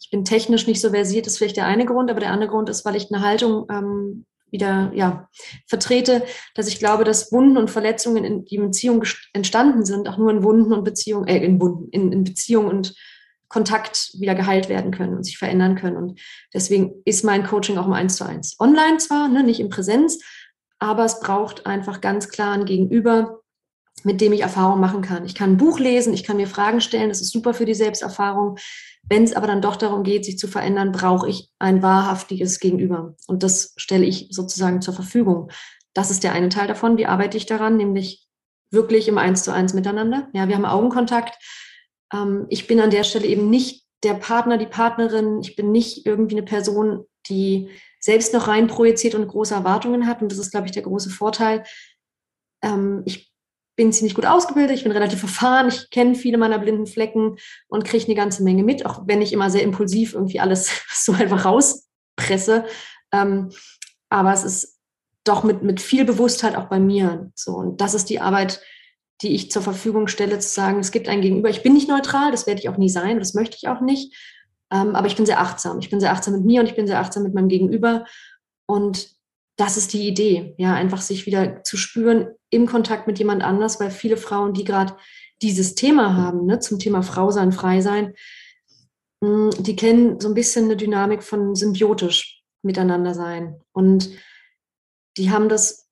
ich 0.00 0.10
bin 0.10 0.24
technisch 0.24 0.66
nicht 0.66 0.80
so 0.80 0.90
versiert, 0.90 1.26
ist 1.26 1.38
vielleicht 1.38 1.56
der 1.56 1.66
eine 1.66 1.84
Grund, 1.84 2.10
aber 2.10 2.20
der 2.20 2.30
andere 2.30 2.50
Grund 2.50 2.68
ist, 2.68 2.84
weil 2.84 2.96
ich 2.96 3.12
eine 3.12 3.24
Haltung 3.24 3.66
ähm, 3.68 4.26
wieder 4.50 4.92
ja, 4.94 5.28
vertrete, 5.66 6.22
dass 6.54 6.68
ich 6.68 6.78
glaube, 6.78 7.04
dass 7.04 7.32
Wunden 7.32 7.56
und 7.56 7.70
Verletzungen, 7.70 8.24
in, 8.24 8.44
die 8.44 8.56
in 8.56 8.66
Beziehung 8.66 9.02
entstanden 9.32 9.84
sind, 9.84 10.08
auch 10.08 10.18
nur 10.18 10.30
in 10.30 10.44
Wunden 10.44 10.72
und 10.72 10.84
Beziehungen, 10.84 11.26
äh, 11.26 11.44
in 11.44 11.60
Wunden, 11.60 11.88
in, 11.90 12.12
in 12.12 12.24
Beziehung 12.24 12.68
und 12.68 12.94
Kontakt 13.48 14.12
wieder 14.18 14.34
geheilt 14.34 14.68
werden 14.68 14.90
können 14.90 15.16
und 15.16 15.24
sich 15.24 15.38
verändern 15.38 15.76
können. 15.76 15.96
Und 15.96 16.20
deswegen 16.52 17.02
ist 17.04 17.24
mein 17.24 17.44
Coaching 17.44 17.78
auch 17.78 17.86
im 17.86 17.92
Eins 17.92 18.16
zu 18.16 18.24
eins. 18.24 18.56
Online 18.58 18.98
zwar, 18.98 19.28
ne, 19.28 19.42
nicht 19.42 19.60
in 19.60 19.68
Präsenz, 19.68 20.18
aber 20.78 21.04
es 21.04 21.20
braucht 21.20 21.66
einfach 21.66 22.00
ganz 22.00 22.28
klar 22.28 22.52
ein 22.52 22.64
Gegenüber, 22.64 23.40
mit 24.04 24.20
dem 24.20 24.32
ich 24.32 24.40
Erfahrung 24.40 24.80
machen 24.80 25.02
kann. 25.02 25.24
Ich 25.24 25.34
kann 25.34 25.52
ein 25.52 25.56
Buch 25.56 25.78
lesen, 25.78 26.12
ich 26.12 26.24
kann 26.24 26.36
mir 26.36 26.46
Fragen 26.46 26.80
stellen, 26.80 27.08
das 27.08 27.20
ist 27.20 27.32
super 27.32 27.54
für 27.54 27.64
die 27.64 27.74
Selbsterfahrung. 27.74 28.58
Wenn 29.08 29.24
es 29.24 29.34
aber 29.34 29.46
dann 29.46 29.62
doch 29.62 29.76
darum 29.76 30.02
geht, 30.02 30.24
sich 30.24 30.38
zu 30.38 30.48
verändern, 30.48 30.92
brauche 30.92 31.28
ich 31.28 31.48
ein 31.58 31.82
wahrhaftiges 31.82 32.58
Gegenüber. 32.58 33.14
Und 33.26 33.42
das 33.42 33.72
stelle 33.76 34.04
ich 34.04 34.28
sozusagen 34.30 34.82
zur 34.82 34.94
Verfügung. 34.94 35.50
Das 35.94 36.10
ist 36.10 36.24
der 36.24 36.32
eine 36.32 36.48
Teil 36.48 36.66
davon. 36.66 36.98
Wie 36.98 37.06
arbeite 37.06 37.36
ich 37.36 37.46
daran? 37.46 37.76
Nämlich 37.76 38.26
wirklich 38.70 39.08
im 39.08 39.18
Eins 39.18 39.44
zu 39.44 39.52
eins 39.52 39.74
miteinander. 39.74 40.28
Ja, 40.32 40.48
wir 40.48 40.56
haben 40.56 40.64
Augenkontakt. 40.64 41.38
Ähm, 42.12 42.46
ich 42.48 42.66
bin 42.66 42.80
an 42.80 42.90
der 42.90 43.04
Stelle 43.04 43.26
eben 43.26 43.48
nicht 43.48 43.86
der 44.02 44.14
Partner, 44.14 44.58
die 44.58 44.66
Partnerin. 44.66 45.40
Ich 45.40 45.56
bin 45.56 45.72
nicht 45.72 46.04
irgendwie 46.04 46.36
eine 46.36 46.44
Person, 46.44 47.06
die 47.28 47.70
selbst 48.00 48.34
noch 48.34 48.48
rein 48.48 48.66
projiziert 48.66 49.14
und 49.14 49.28
große 49.28 49.54
Erwartungen 49.54 50.06
hat. 50.06 50.20
Und 50.20 50.30
das 50.30 50.38
ist, 50.38 50.50
glaube 50.50 50.66
ich, 50.66 50.72
der 50.72 50.82
große 50.82 51.10
Vorteil. 51.10 51.64
Ähm, 52.62 53.02
ich 53.04 53.32
bin 53.76 53.92
ziemlich 53.92 54.14
gut 54.14 54.26
ausgebildet, 54.26 54.76
ich 54.76 54.82
bin 54.82 54.92
relativ 54.92 55.22
erfahren, 55.22 55.68
ich 55.68 55.90
kenne 55.90 56.14
viele 56.14 56.38
meiner 56.38 56.58
blinden 56.58 56.86
Flecken 56.86 57.36
und 57.68 57.84
kriege 57.84 58.06
eine 58.06 58.14
ganze 58.14 58.42
Menge 58.42 58.64
mit, 58.64 58.86
auch 58.86 59.02
wenn 59.06 59.22
ich 59.22 59.32
immer 59.32 59.50
sehr 59.50 59.62
impulsiv 59.62 60.14
irgendwie 60.14 60.40
alles 60.40 60.82
so 60.92 61.12
einfach 61.12 61.44
rauspresse. 61.44 62.64
Ähm, 63.12 63.50
aber 64.08 64.32
es 64.32 64.44
ist 64.44 64.78
doch 65.24 65.44
mit, 65.44 65.62
mit 65.62 65.80
viel 65.80 66.04
Bewusstheit 66.04 66.56
auch 66.56 66.66
bei 66.66 66.80
mir. 66.80 67.30
So, 67.34 67.52
und 67.52 67.80
das 67.80 67.94
ist 67.94 68.08
die 68.08 68.20
Arbeit, 68.20 68.60
die 69.22 69.34
ich 69.34 69.50
zur 69.50 69.62
Verfügung 69.62 70.08
stelle, 70.08 70.38
zu 70.38 70.48
sagen, 70.48 70.78
es 70.78 70.92
gibt 70.92 71.08
ein 71.08 71.20
Gegenüber. 71.20 71.48
Ich 71.50 71.62
bin 71.62 71.74
nicht 71.74 71.88
neutral, 71.88 72.30
das 72.30 72.46
werde 72.46 72.60
ich 72.60 72.68
auch 72.68 72.76
nie 72.76 72.88
sein, 72.88 73.18
das 73.18 73.34
möchte 73.34 73.56
ich 73.56 73.68
auch 73.68 73.80
nicht. 73.80 74.14
Ähm, 74.72 74.94
aber 74.94 75.06
ich 75.06 75.16
bin 75.16 75.26
sehr 75.26 75.40
achtsam. 75.40 75.78
Ich 75.78 75.90
bin 75.90 76.00
sehr 76.00 76.12
achtsam 76.12 76.34
mit 76.34 76.44
mir 76.44 76.60
und 76.60 76.66
ich 76.66 76.76
bin 76.76 76.86
sehr 76.86 77.00
achtsam 77.00 77.22
mit 77.22 77.34
meinem 77.34 77.48
Gegenüber. 77.48 78.04
Und 78.66 79.15
das 79.56 79.76
ist 79.76 79.92
die 79.92 80.06
Idee, 80.06 80.54
ja, 80.58 80.74
einfach 80.74 81.00
sich 81.00 81.26
wieder 81.26 81.62
zu 81.64 81.76
spüren 81.76 82.28
im 82.50 82.66
Kontakt 82.66 83.06
mit 83.06 83.18
jemand 83.18 83.42
anders, 83.42 83.80
weil 83.80 83.90
viele 83.90 84.16
Frauen, 84.16 84.52
die 84.52 84.64
gerade 84.64 84.96
dieses 85.42 85.74
Thema 85.74 86.14
haben, 86.14 86.46
ne, 86.46 86.60
zum 86.60 86.78
Thema 86.78 87.02
Frau 87.02 87.30
sein, 87.30 87.52
frei 87.52 87.80
sein, 87.80 88.14
hm, 89.22 89.50
die 89.58 89.76
kennen 89.76 90.20
so 90.20 90.28
ein 90.28 90.34
bisschen 90.34 90.66
eine 90.66 90.76
Dynamik 90.76 91.22
von 91.22 91.54
symbiotisch 91.54 92.42
miteinander 92.62 93.14
sein. 93.14 93.60
Und 93.72 94.10
die 95.16 95.30
haben 95.30 95.48
das 95.48 95.88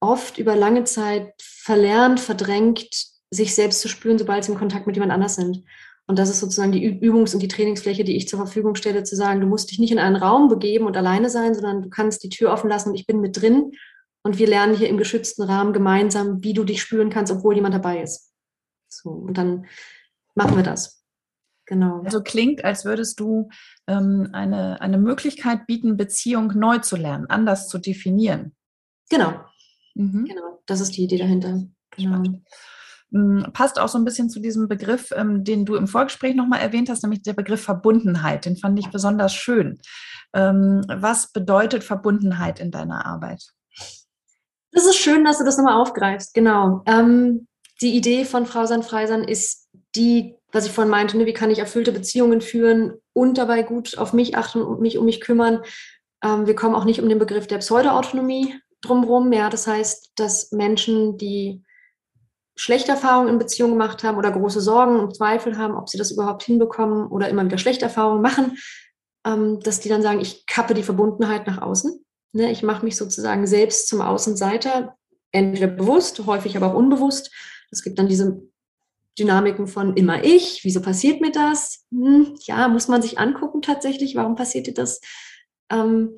oft 0.00 0.38
über 0.38 0.56
lange 0.56 0.84
Zeit 0.84 1.34
verlernt, 1.40 2.20
verdrängt, 2.20 2.88
sich 3.32 3.54
selbst 3.54 3.80
zu 3.80 3.88
spüren, 3.88 4.18
sobald 4.18 4.44
sie 4.44 4.52
im 4.52 4.58
Kontakt 4.58 4.86
mit 4.86 4.96
jemand 4.96 5.12
anders 5.12 5.36
sind. 5.36 5.64
Und 6.10 6.18
das 6.18 6.28
ist 6.28 6.40
sozusagen 6.40 6.72
die 6.72 6.84
Übungs- 6.84 7.34
und 7.34 7.40
die 7.40 7.46
Trainingsfläche, 7.46 8.02
die 8.02 8.16
ich 8.16 8.26
zur 8.26 8.40
Verfügung 8.40 8.74
stelle, 8.74 9.04
zu 9.04 9.14
sagen, 9.14 9.40
du 9.40 9.46
musst 9.46 9.70
dich 9.70 9.78
nicht 9.78 9.92
in 9.92 10.00
einen 10.00 10.16
Raum 10.16 10.48
begeben 10.48 10.86
und 10.86 10.96
alleine 10.96 11.30
sein, 11.30 11.54
sondern 11.54 11.82
du 11.82 11.88
kannst 11.88 12.24
die 12.24 12.28
Tür 12.28 12.50
offen 12.50 12.68
lassen 12.68 12.88
und 12.88 12.96
ich 12.96 13.06
bin 13.06 13.20
mit 13.20 13.40
drin. 13.40 13.70
Und 14.24 14.36
wir 14.36 14.48
lernen 14.48 14.76
hier 14.76 14.88
im 14.88 14.96
geschützten 14.96 15.44
Rahmen 15.44 15.72
gemeinsam, 15.72 16.42
wie 16.42 16.52
du 16.52 16.64
dich 16.64 16.82
spüren 16.82 17.10
kannst, 17.10 17.30
obwohl 17.30 17.54
jemand 17.54 17.76
dabei 17.76 18.02
ist. 18.02 18.32
So, 18.88 19.10
und 19.10 19.38
dann 19.38 19.66
machen 20.34 20.56
wir 20.56 20.64
das. 20.64 21.04
Genau. 21.64 22.02
Also 22.02 22.24
klingt, 22.24 22.64
als 22.64 22.84
würdest 22.84 23.20
du 23.20 23.48
ähm, 23.86 24.30
eine, 24.32 24.80
eine 24.80 24.98
Möglichkeit 24.98 25.68
bieten, 25.68 25.96
Beziehung 25.96 26.48
neu 26.56 26.78
zu 26.78 26.96
lernen, 26.96 27.26
anders 27.26 27.68
zu 27.68 27.78
definieren. 27.78 28.56
Genau. 29.10 29.34
Mhm. 29.94 30.24
Genau, 30.24 30.60
das 30.66 30.80
ist 30.80 30.96
die 30.96 31.04
Idee 31.04 31.18
dahinter. 31.18 31.62
Genau. 31.92 32.14
Spannend. 32.14 32.42
Hm, 33.12 33.46
passt 33.52 33.78
auch 33.80 33.88
so 33.88 33.98
ein 33.98 34.04
bisschen 34.04 34.30
zu 34.30 34.40
diesem 34.40 34.68
Begriff, 34.68 35.10
ähm, 35.14 35.44
den 35.44 35.64
du 35.64 35.74
im 35.74 35.88
Vorgespräch 35.88 36.34
nochmal 36.34 36.60
erwähnt 36.60 36.88
hast, 36.88 37.02
nämlich 37.02 37.22
der 37.22 37.32
Begriff 37.32 37.62
Verbundenheit. 37.62 38.44
Den 38.44 38.56
fand 38.56 38.78
ich 38.78 38.90
besonders 38.90 39.34
schön. 39.34 39.80
Ähm, 40.32 40.82
was 40.88 41.32
bedeutet 41.32 41.82
Verbundenheit 41.82 42.60
in 42.60 42.70
deiner 42.70 43.04
Arbeit? 43.04 43.44
Das 44.72 44.86
ist 44.86 44.96
schön, 44.96 45.24
dass 45.24 45.38
du 45.38 45.44
das 45.44 45.56
nochmal 45.56 45.80
aufgreifst. 45.80 46.34
Genau. 46.34 46.82
Ähm, 46.86 47.48
die 47.80 47.96
Idee 47.96 48.24
von 48.24 48.46
Frau 48.46 48.66
sein, 48.66 48.82
Frei 48.82 49.06
sein 49.06 49.24
ist 49.24 49.68
die, 49.96 50.36
was 50.52 50.66
ich 50.66 50.72
vorhin 50.72 50.90
meinte, 50.90 51.16
ne, 51.16 51.26
wie 51.26 51.32
kann 51.32 51.50
ich 51.50 51.58
erfüllte 51.58 51.90
Beziehungen 51.90 52.40
führen 52.40 52.94
und 53.12 53.38
dabei 53.38 53.62
gut 53.62 53.98
auf 53.98 54.12
mich 54.12 54.36
achten 54.36 54.62
und 54.62 54.80
mich 54.80 54.98
um 54.98 55.04
mich 55.04 55.20
kümmern. 55.20 55.62
Ähm, 56.22 56.46
wir 56.46 56.54
kommen 56.54 56.76
auch 56.76 56.84
nicht 56.84 57.00
um 57.00 57.08
den 57.08 57.18
Begriff 57.18 57.48
der 57.48 57.58
Pseudoautonomie 57.58 58.54
drumherum. 58.82 59.32
Ja, 59.32 59.50
das 59.50 59.66
heißt, 59.66 60.12
dass 60.14 60.52
Menschen, 60.52 61.18
die 61.18 61.64
schlechte 62.56 62.92
Erfahrungen 62.92 63.28
in 63.28 63.38
Beziehungen 63.38 63.72
gemacht 63.72 64.02
haben 64.04 64.18
oder 64.18 64.30
große 64.30 64.60
Sorgen 64.60 64.98
und 65.00 65.16
Zweifel 65.16 65.56
haben, 65.56 65.74
ob 65.74 65.88
sie 65.88 65.98
das 65.98 66.10
überhaupt 66.10 66.42
hinbekommen 66.42 67.06
oder 67.06 67.28
immer 67.28 67.44
wieder 67.44 67.58
schlechte 67.58 67.86
Erfahrungen 67.86 68.22
machen, 68.22 68.58
ähm, 69.24 69.60
dass 69.60 69.80
die 69.80 69.88
dann 69.88 70.02
sagen, 70.02 70.20
ich 70.20 70.46
kappe 70.46 70.74
die 70.74 70.82
Verbundenheit 70.82 71.46
nach 71.46 71.62
außen. 71.62 72.04
Ne? 72.32 72.50
Ich 72.50 72.62
mache 72.62 72.84
mich 72.84 72.96
sozusagen 72.96 73.46
selbst 73.46 73.88
zum 73.88 74.00
Außenseiter, 74.00 74.96
entweder 75.32 75.68
bewusst, 75.68 76.24
häufig 76.26 76.56
aber 76.56 76.68
auch 76.68 76.74
unbewusst. 76.74 77.30
Es 77.70 77.82
gibt 77.82 77.98
dann 77.98 78.08
diese 78.08 78.42
Dynamiken 79.18 79.66
von 79.66 79.96
immer 79.96 80.24
ich, 80.24 80.60
wieso 80.64 80.80
passiert 80.80 81.20
mir 81.20 81.32
das? 81.32 81.86
Hm, 81.90 82.34
ja, 82.40 82.68
muss 82.68 82.88
man 82.88 83.02
sich 83.02 83.18
angucken 83.18 83.62
tatsächlich, 83.62 84.14
warum 84.16 84.34
passiert 84.34 84.66
dir 84.66 84.74
das? 84.74 85.00
Ähm, 85.70 86.16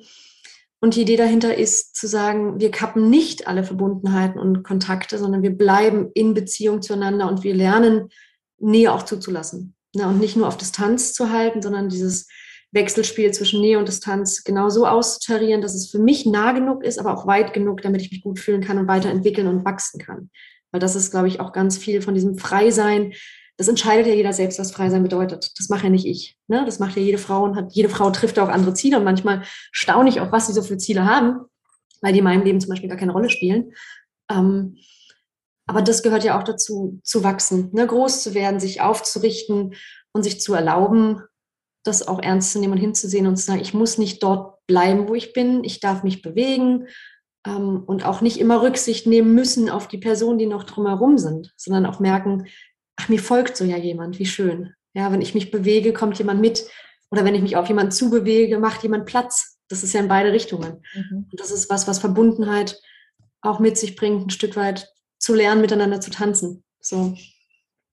und 0.83 0.97
die 0.97 1.03
Idee 1.03 1.15
dahinter 1.15 1.55
ist 1.55 1.95
zu 1.95 2.07
sagen, 2.07 2.59
wir 2.59 2.69
kappen 2.69 3.09
nicht 3.09 3.47
alle 3.47 3.63
Verbundenheiten 3.63 4.37
und 4.37 4.63
Kontakte, 4.63 5.17
sondern 5.17 5.41
wir 5.41 5.57
bleiben 5.57 6.11
in 6.13 6.33
Beziehung 6.33 6.81
zueinander 6.81 7.29
und 7.29 7.41
wir 7.45 7.55
lernen, 7.55 8.09
Nähe 8.59 8.91
auch 8.91 9.03
zuzulassen. 9.03 9.75
Ne? 9.95 10.05
Und 10.05 10.19
nicht 10.19 10.35
nur 10.35 10.45
auf 10.45 10.57
Distanz 10.57 11.13
zu 11.13 11.31
halten, 11.31 11.61
sondern 11.61 11.87
dieses 11.87 12.27
Wechselspiel 12.73 13.31
zwischen 13.31 13.61
Nähe 13.61 13.79
und 13.79 13.87
Distanz 13.87 14.43
genau 14.43 14.67
so 14.67 14.85
auszutarieren, 14.85 15.61
dass 15.61 15.73
es 15.73 15.89
für 15.89 15.99
mich 15.99 16.25
nah 16.25 16.51
genug 16.51 16.83
ist, 16.83 16.99
aber 16.99 17.17
auch 17.17 17.25
weit 17.27 17.53
genug, 17.53 17.81
damit 17.81 18.01
ich 18.01 18.11
mich 18.11 18.21
gut 18.21 18.37
fühlen 18.37 18.59
kann 18.59 18.77
und 18.77 18.89
weiterentwickeln 18.89 19.47
und 19.47 19.63
wachsen 19.63 20.01
kann. 20.01 20.31
Weil 20.73 20.81
das 20.81 20.97
ist, 20.97 21.11
glaube 21.11 21.29
ich, 21.29 21.39
auch 21.39 21.53
ganz 21.53 21.77
viel 21.77 22.01
von 22.01 22.13
diesem 22.13 22.37
Freisein. 22.37 23.13
Das 23.57 23.67
entscheidet 23.67 24.07
ja 24.07 24.13
jeder 24.13 24.33
selbst, 24.33 24.57
was 24.59 24.71
Freisein 24.71 25.03
bedeutet. 25.03 25.51
Das 25.57 25.69
mache 25.69 25.83
ja 25.83 25.89
nicht 25.89 26.05
ich. 26.05 26.37
Ne? 26.47 26.63
Das 26.65 26.79
macht 26.79 26.95
ja 26.95 27.01
jede 27.01 27.19
Frau 27.19 27.43
und 27.43 27.55
hat, 27.55 27.71
jede 27.73 27.89
Frau 27.89 28.09
trifft 28.09 28.39
auch 28.39 28.49
andere 28.49 28.73
Ziele. 28.73 28.97
Und 28.97 29.03
manchmal 29.03 29.43
staune 29.71 30.09
ich 30.09 30.19
auch, 30.21 30.31
was 30.31 30.47
sie 30.47 30.53
so 30.53 30.63
für 30.63 30.77
Ziele 30.77 31.05
haben, 31.05 31.45
weil 32.01 32.13
die 32.13 32.19
in 32.19 32.25
meinem 32.25 32.43
Leben 32.43 32.59
zum 32.59 32.69
Beispiel 32.69 32.89
gar 32.89 32.97
keine 32.97 33.11
Rolle 33.11 33.29
spielen. 33.29 33.73
Ähm, 34.31 34.77
aber 35.67 35.81
das 35.81 36.03
gehört 36.03 36.23
ja 36.23 36.37
auch 36.37 36.43
dazu, 36.43 36.99
zu 37.03 37.23
wachsen, 37.23 37.69
ne? 37.73 37.87
groß 37.87 38.23
zu 38.23 38.33
werden, 38.33 38.59
sich 38.59 38.81
aufzurichten 38.81 39.75
und 40.11 40.23
sich 40.23 40.41
zu 40.41 40.53
erlauben, 40.53 41.21
das 41.83 42.07
auch 42.07 42.21
ernst 42.21 42.51
zu 42.51 42.59
nehmen 42.59 42.73
und 42.73 42.79
hinzusehen 42.79 43.27
und 43.27 43.37
zu 43.37 43.45
sagen, 43.45 43.61
ich 43.61 43.73
muss 43.73 43.97
nicht 43.97 44.23
dort 44.23 44.65
bleiben, 44.67 45.07
wo 45.07 45.15
ich 45.15 45.33
bin, 45.33 45.63
ich 45.63 45.79
darf 45.79 46.03
mich 46.03 46.21
bewegen 46.21 46.87
ähm, 47.45 47.83
und 47.85 48.05
auch 48.05 48.21
nicht 48.21 48.39
immer 48.39 48.61
Rücksicht 48.61 49.07
nehmen 49.07 49.33
müssen 49.33 49.69
auf 49.69 49.87
die 49.87 49.97
Personen, 49.97 50.39
die 50.39 50.45
noch 50.45 50.63
drumherum 50.63 51.17
sind, 51.17 51.53
sondern 51.57 51.85
auch 51.85 51.99
merken, 51.99 52.45
ach, 52.95 53.09
mir 53.09 53.19
folgt 53.19 53.57
so 53.57 53.65
ja 53.65 53.77
jemand, 53.77 54.19
wie 54.19 54.25
schön. 54.25 54.73
Ja, 54.93 55.11
wenn 55.11 55.21
ich 55.21 55.33
mich 55.33 55.51
bewege, 55.51 55.93
kommt 55.93 56.17
jemand 56.17 56.41
mit 56.41 56.65
oder 57.09 57.25
wenn 57.25 57.35
ich 57.35 57.41
mich 57.41 57.55
auf 57.55 57.67
jemanden 57.67 57.91
zubewege, 57.91 58.59
macht 58.59 58.83
jemand 58.83 59.05
Platz. 59.05 59.59
Das 59.67 59.83
ist 59.83 59.93
ja 59.93 60.01
in 60.01 60.07
beide 60.07 60.31
Richtungen. 60.31 60.83
Mhm. 60.93 61.27
Und 61.31 61.39
das 61.39 61.51
ist 61.51 61.69
was, 61.69 61.87
was 61.87 61.99
Verbundenheit 61.99 62.79
auch 63.41 63.59
mit 63.59 63.77
sich 63.77 63.95
bringt, 63.95 64.27
ein 64.27 64.29
Stück 64.29 64.55
weit 64.55 64.89
zu 65.19 65.33
lernen, 65.33 65.61
miteinander 65.61 65.99
zu 65.99 66.11
tanzen. 66.11 66.63
So. 66.79 67.15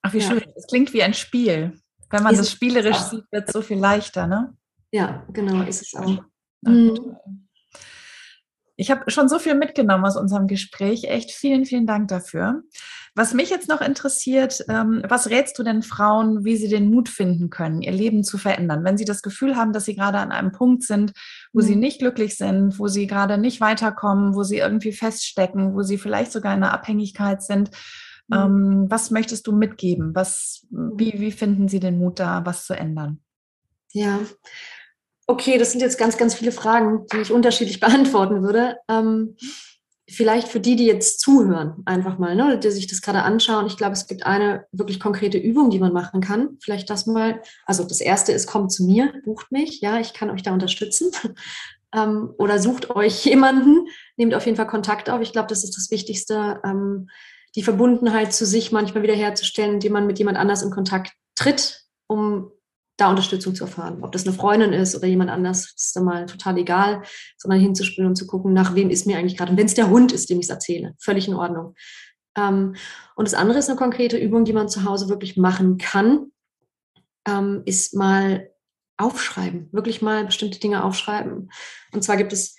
Ach, 0.03 0.13
wie 0.13 0.19
ja. 0.19 0.29
schön. 0.29 0.43
Es 0.57 0.67
klingt 0.67 0.93
wie 0.93 1.03
ein 1.03 1.15
Spiel. 1.15 1.81
Wenn 2.11 2.23
man 2.23 2.33
ist 2.33 2.41
das 2.41 2.51
spielerisch 2.51 2.99
sieht, 2.99 3.25
wird 3.31 3.49
es 3.49 3.53
so 3.53 3.63
viel 3.63 3.79
leichter, 3.79 4.27
ne? 4.27 4.57
Ja, 4.91 5.27
genau, 5.33 5.63
ist 5.63 5.83
es 5.83 5.95
auch. 5.95 6.25
Mhm. 6.63 7.17
Ich 8.77 8.91
habe 8.91 9.11
schon 9.11 9.29
so 9.29 9.39
viel 9.39 9.55
mitgenommen 9.55 10.05
aus 10.05 10.17
unserem 10.17 10.47
Gespräch. 10.47 11.05
Echt 11.05 11.31
vielen, 11.31 11.67
vielen 11.67 11.87
Dank 11.87 12.09
dafür. 12.09 12.63
Was 13.15 13.35
mich 13.35 13.51
jetzt 13.51 13.69
noch 13.69 13.81
interessiert, 13.81 14.65
ähm, 14.69 15.03
was 15.09 15.31
rätst 15.31 15.59
du 15.59 15.63
denn 15.63 15.83
Frauen, 15.83 16.45
wie 16.45 16.57
sie 16.57 16.69
den 16.69 16.91
Mut 16.91 17.09
finden 17.09 17.51
können, 17.51 17.83
ihr 17.83 17.93
Leben 17.93 18.23
zu 18.23 18.39
verändern? 18.39 18.85
Wenn 18.85 18.97
sie 18.97 19.05
das 19.05 19.23
Gefühl 19.23 19.57
haben, 19.57 19.73
dass 19.73 19.85
sie 19.85 19.97
gerade 19.97 20.19
an 20.19 20.33
einem 20.33 20.53
Punkt 20.53 20.85
sind, 20.85 21.13
wo 21.53 21.61
mhm. 21.61 21.67
sie 21.67 21.77
nicht 21.77 21.99
glücklich 21.99 22.37
sind, 22.37 22.79
wo 22.79 22.89
sie 22.89 23.07
gerade 23.07 23.39
nicht 23.39 23.61
weiterkommen, 23.61 24.35
wo 24.35 24.43
sie 24.43 24.59
irgendwie 24.59 24.93
feststecken, 24.93 25.75
wo 25.75 25.83
sie 25.83 25.99
vielleicht 25.99 26.33
sogar 26.33 26.55
in 26.55 26.63
einer 26.63 26.73
Abhängigkeit 26.73 27.43
sind 27.43 27.71
Mhm. 28.31 28.37
Ähm, 28.37 28.87
was 28.89 29.11
möchtest 29.11 29.47
du 29.47 29.53
mitgeben? 29.53 30.15
Was, 30.15 30.67
wie, 30.71 31.15
wie 31.19 31.33
finden 31.33 31.69
Sie 31.69 31.81
den 31.81 31.99
Mut 31.99 32.21
da, 32.21 32.43
was 32.45 32.65
zu 32.65 32.75
ändern? 32.75 33.21
Ja, 33.93 34.21
okay, 35.27 35.59
das 35.59 35.73
sind 35.73 35.81
jetzt 35.81 35.99
ganz, 35.99 36.17
ganz 36.17 36.35
viele 36.35 36.53
Fragen, 36.53 37.07
die 37.13 37.19
ich 37.19 37.33
unterschiedlich 37.33 37.81
beantworten 37.81 38.43
würde. 38.43 38.77
Ähm, 38.89 39.37
vielleicht 40.11 40.49
für 40.49 40.61
die, 40.61 40.77
die 40.77 40.87
jetzt 40.87 41.21
zuhören, 41.21 41.83
einfach 41.85 42.19
mal, 42.19 42.35
ne, 42.35 42.59
die 42.59 42.71
sich 42.71 42.87
das 42.87 43.01
gerade 43.01 43.23
anschauen. 43.23 43.67
Ich 43.67 43.77
glaube, 43.77 43.93
es 43.93 44.07
gibt 44.07 44.27
eine 44.27 44.67
wirklich 44.73 44.99
konkrete 44.99 45.39
Übung, 45.39 45.71
die 45.71 45.79
man 45.79 45.93
machen 45.93 46.21
kann. 46.21 46.59
Vielleicht 46.61 46.91
das 46.91 47.07
mal. 47.07 47.41
Also 47.65 47.85
das 47.85 48.01
erste 48.01 48.33
ist, 48.33 48.47
kommt 48.47 48.73
zu 48.73 48.85
mir, 48.85 49.13
bucht 49.25 49.53
mich. 49.53 49.81
Ja, 49.81 50.01
ich 50.01 50.13
kann 50.13 50.31
euch 50.31 50.43
da 50.43 50.53
unterstützen. 50.53 51.13
ähm, 51.95 52.35
oder 52.39 52.59
sucht 52.59 52.91
euch 52.91 53.25
jemanden, 53.25 53.87
nehmt 54.17 54.35
auf 54.35 54.47
jeden 54.47 54.57
Fall 54.57 54.67
Kontakt 54.67 55.09
auf. 55.09 55.21
Ich 55.21 55.33
glaube, 55.33 55.49
das 55.49 55.65
ist 55.65 55.77
das 55.77 55.91
Wichtigste. 55.91 56.61
Ähm, 56.65 57.09
die 57.55 57.63
Verbundenheit 57.63 58.33
zu 58.33 58.47
sich 58.47 58.73
manchmal 58.73 59.03
wieder 59.03 59.15
herzustellen, 59.15 59.75
indem 59.75 59.93
man 59.93 60.07
mit 60.07 60.19
jemand 60.19 60.39
anders 60.39 60.63
in 60.63 60.71
Kontakt 60.71 61.13
tritt, 61.35 61.85
um 62.07 62.51
da 63.01 63.11
Unterstützung 63.11 63.55
zu 63.55 63.65
erfahren. 63.65 64.03
Ob 64.03 64.13
das 64.13 64.27
eine 64.27 64.35
Freundin 64.35 64.73
ist 64.73 64.95
oder 64.95 65.07
jemand 65.07 65.31
anders, 65.31 65.73
ist 65.77 65.97
dann 65.97 66.05
mal 66.05 66.27
total 66.27 66.59
egal, 66.59 67.03
sondern 67.39 67.61
hinzuspielen 67.61 68.09
und 68.09 68.17
zu 68.17 68.27
gucken, 68.27 68.53
nach 68.53 68.75
wem 68.75 68.91
ist 68.91 69.07
mir 69.07 69.19
eigentlich 69.19 69.37
gerade. 69.37 69.53
Und 69.53 69.59
wenn 69.59 69.67
es 69.67 69.75
der 69.75 69.91
Hund 69.91 70.13
ist, 70.13 70.31
dem 70.31 70.39
ich 70.39 70.47
es 70.47 70.51
erzähle, 70.51 70.95
völlig 70.99 71.29
in 71.29 71.35
Ordnung. 71.35 71.75
Ähm, 72.37 72.75
und 73.17 73.27
das 73.27 73.35
andere 73.35 73.59
ist 73.59 73.69
eine 73.69 73.79
konkrete 73.79 74.17
Übung, 74.17 74.45
die 74.45 74.53
man 74.53 74.69
zu 74.69 74.85
Hause 74.85 75.09
wirklich 75.09 75.37
machen 75.37 75.79
kann, 75.79 76.33
ähm, 77.27 77.63
ist 77.65 77.95
mal 77.95 78.51
aufschreiben, 78.97 79.69
wirklich 79.73 80.03
mal 80.03 80.27
bestimmte 80.27 80.61
Dinge 80.61 80.85
aufschreiben. 80.85 81.51
Und 81.93 82.05
zwar 82.05 82.17
gibt 82.17 82.33
es 82.33 82.57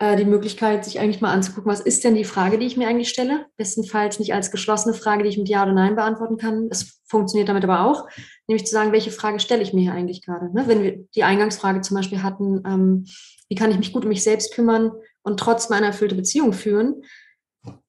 die 0.00 0.24
Möglichkeit, 0.24 0.84
sich 0.84 0.98
eigentlich 0.98 1.20
mal 1.20 1.32
anzugucken, 1.32 1.70
was 1.70 1.80
ist 1.80 2.02
denn 2.02 2.16
die 2.16 2.24
Frage, 2.24 2.58
die 2.58 2.66
ich 2.66 2.76
mir 2.76 2.88
eigentlich 2.88 3.10
stelle? 3.10 3.46
Bestenfalls 3.56 4.18
nicht 4.18 4.34
als 4.34 4.50
geschlossene 4.50 4.92
Frage, 4.92 5.22
die 5.22 5.28
ich 5.28 5.38
mit 5.38 5.48
Ja 5.48 5.62
oder 5.62 5.72
Nein 5.72 5.94
beantworten 5.94 6.36
kann. 6.36 6.66
Es 6.68 7.00
funktioniert 7.06 7.48
damit 7.48 7.62
aber 7.62 7.86
auch, 7.86 8.08
nämlich 8.48 8.66
zu 8.66 8.72
sagen, 8.72 8.90
welche 8.90 9.12
Frage 9.12 9.38
stelle 9.38 9.62
ich 9.62 9.72
mir 9.72 9.82
hier 9.82 9.92
eigentlich 9.92 10.22
gerade? 10.22 10.52
Ne? 10.52 10.64
Wenn 10.66 10.82
wir 10.82 11.06
die 11.14 11.22
Eingangsfrage 11.22 11.80
zum 11.82 11.96
Beispiel 11.96 12.24
hatten, 12.24 12.60
ähm, 12.66 13.04
wie 13.48 13.54
kann 13.54 13.70
ich 13.70 13.78
mich 13.78 13.92
gut 13.92 14.02
um 14.02 14.08
mich 14.08 14.24
selbst 14.24 14.52
kümmern 14.52 14.90
und 15.22 15.38
trotzdem 15.38 15.76
eine 15.76 15.86
erfüllte 15.86 16.16
Beziehung 16.16 16.52
führen, 16.52 17.02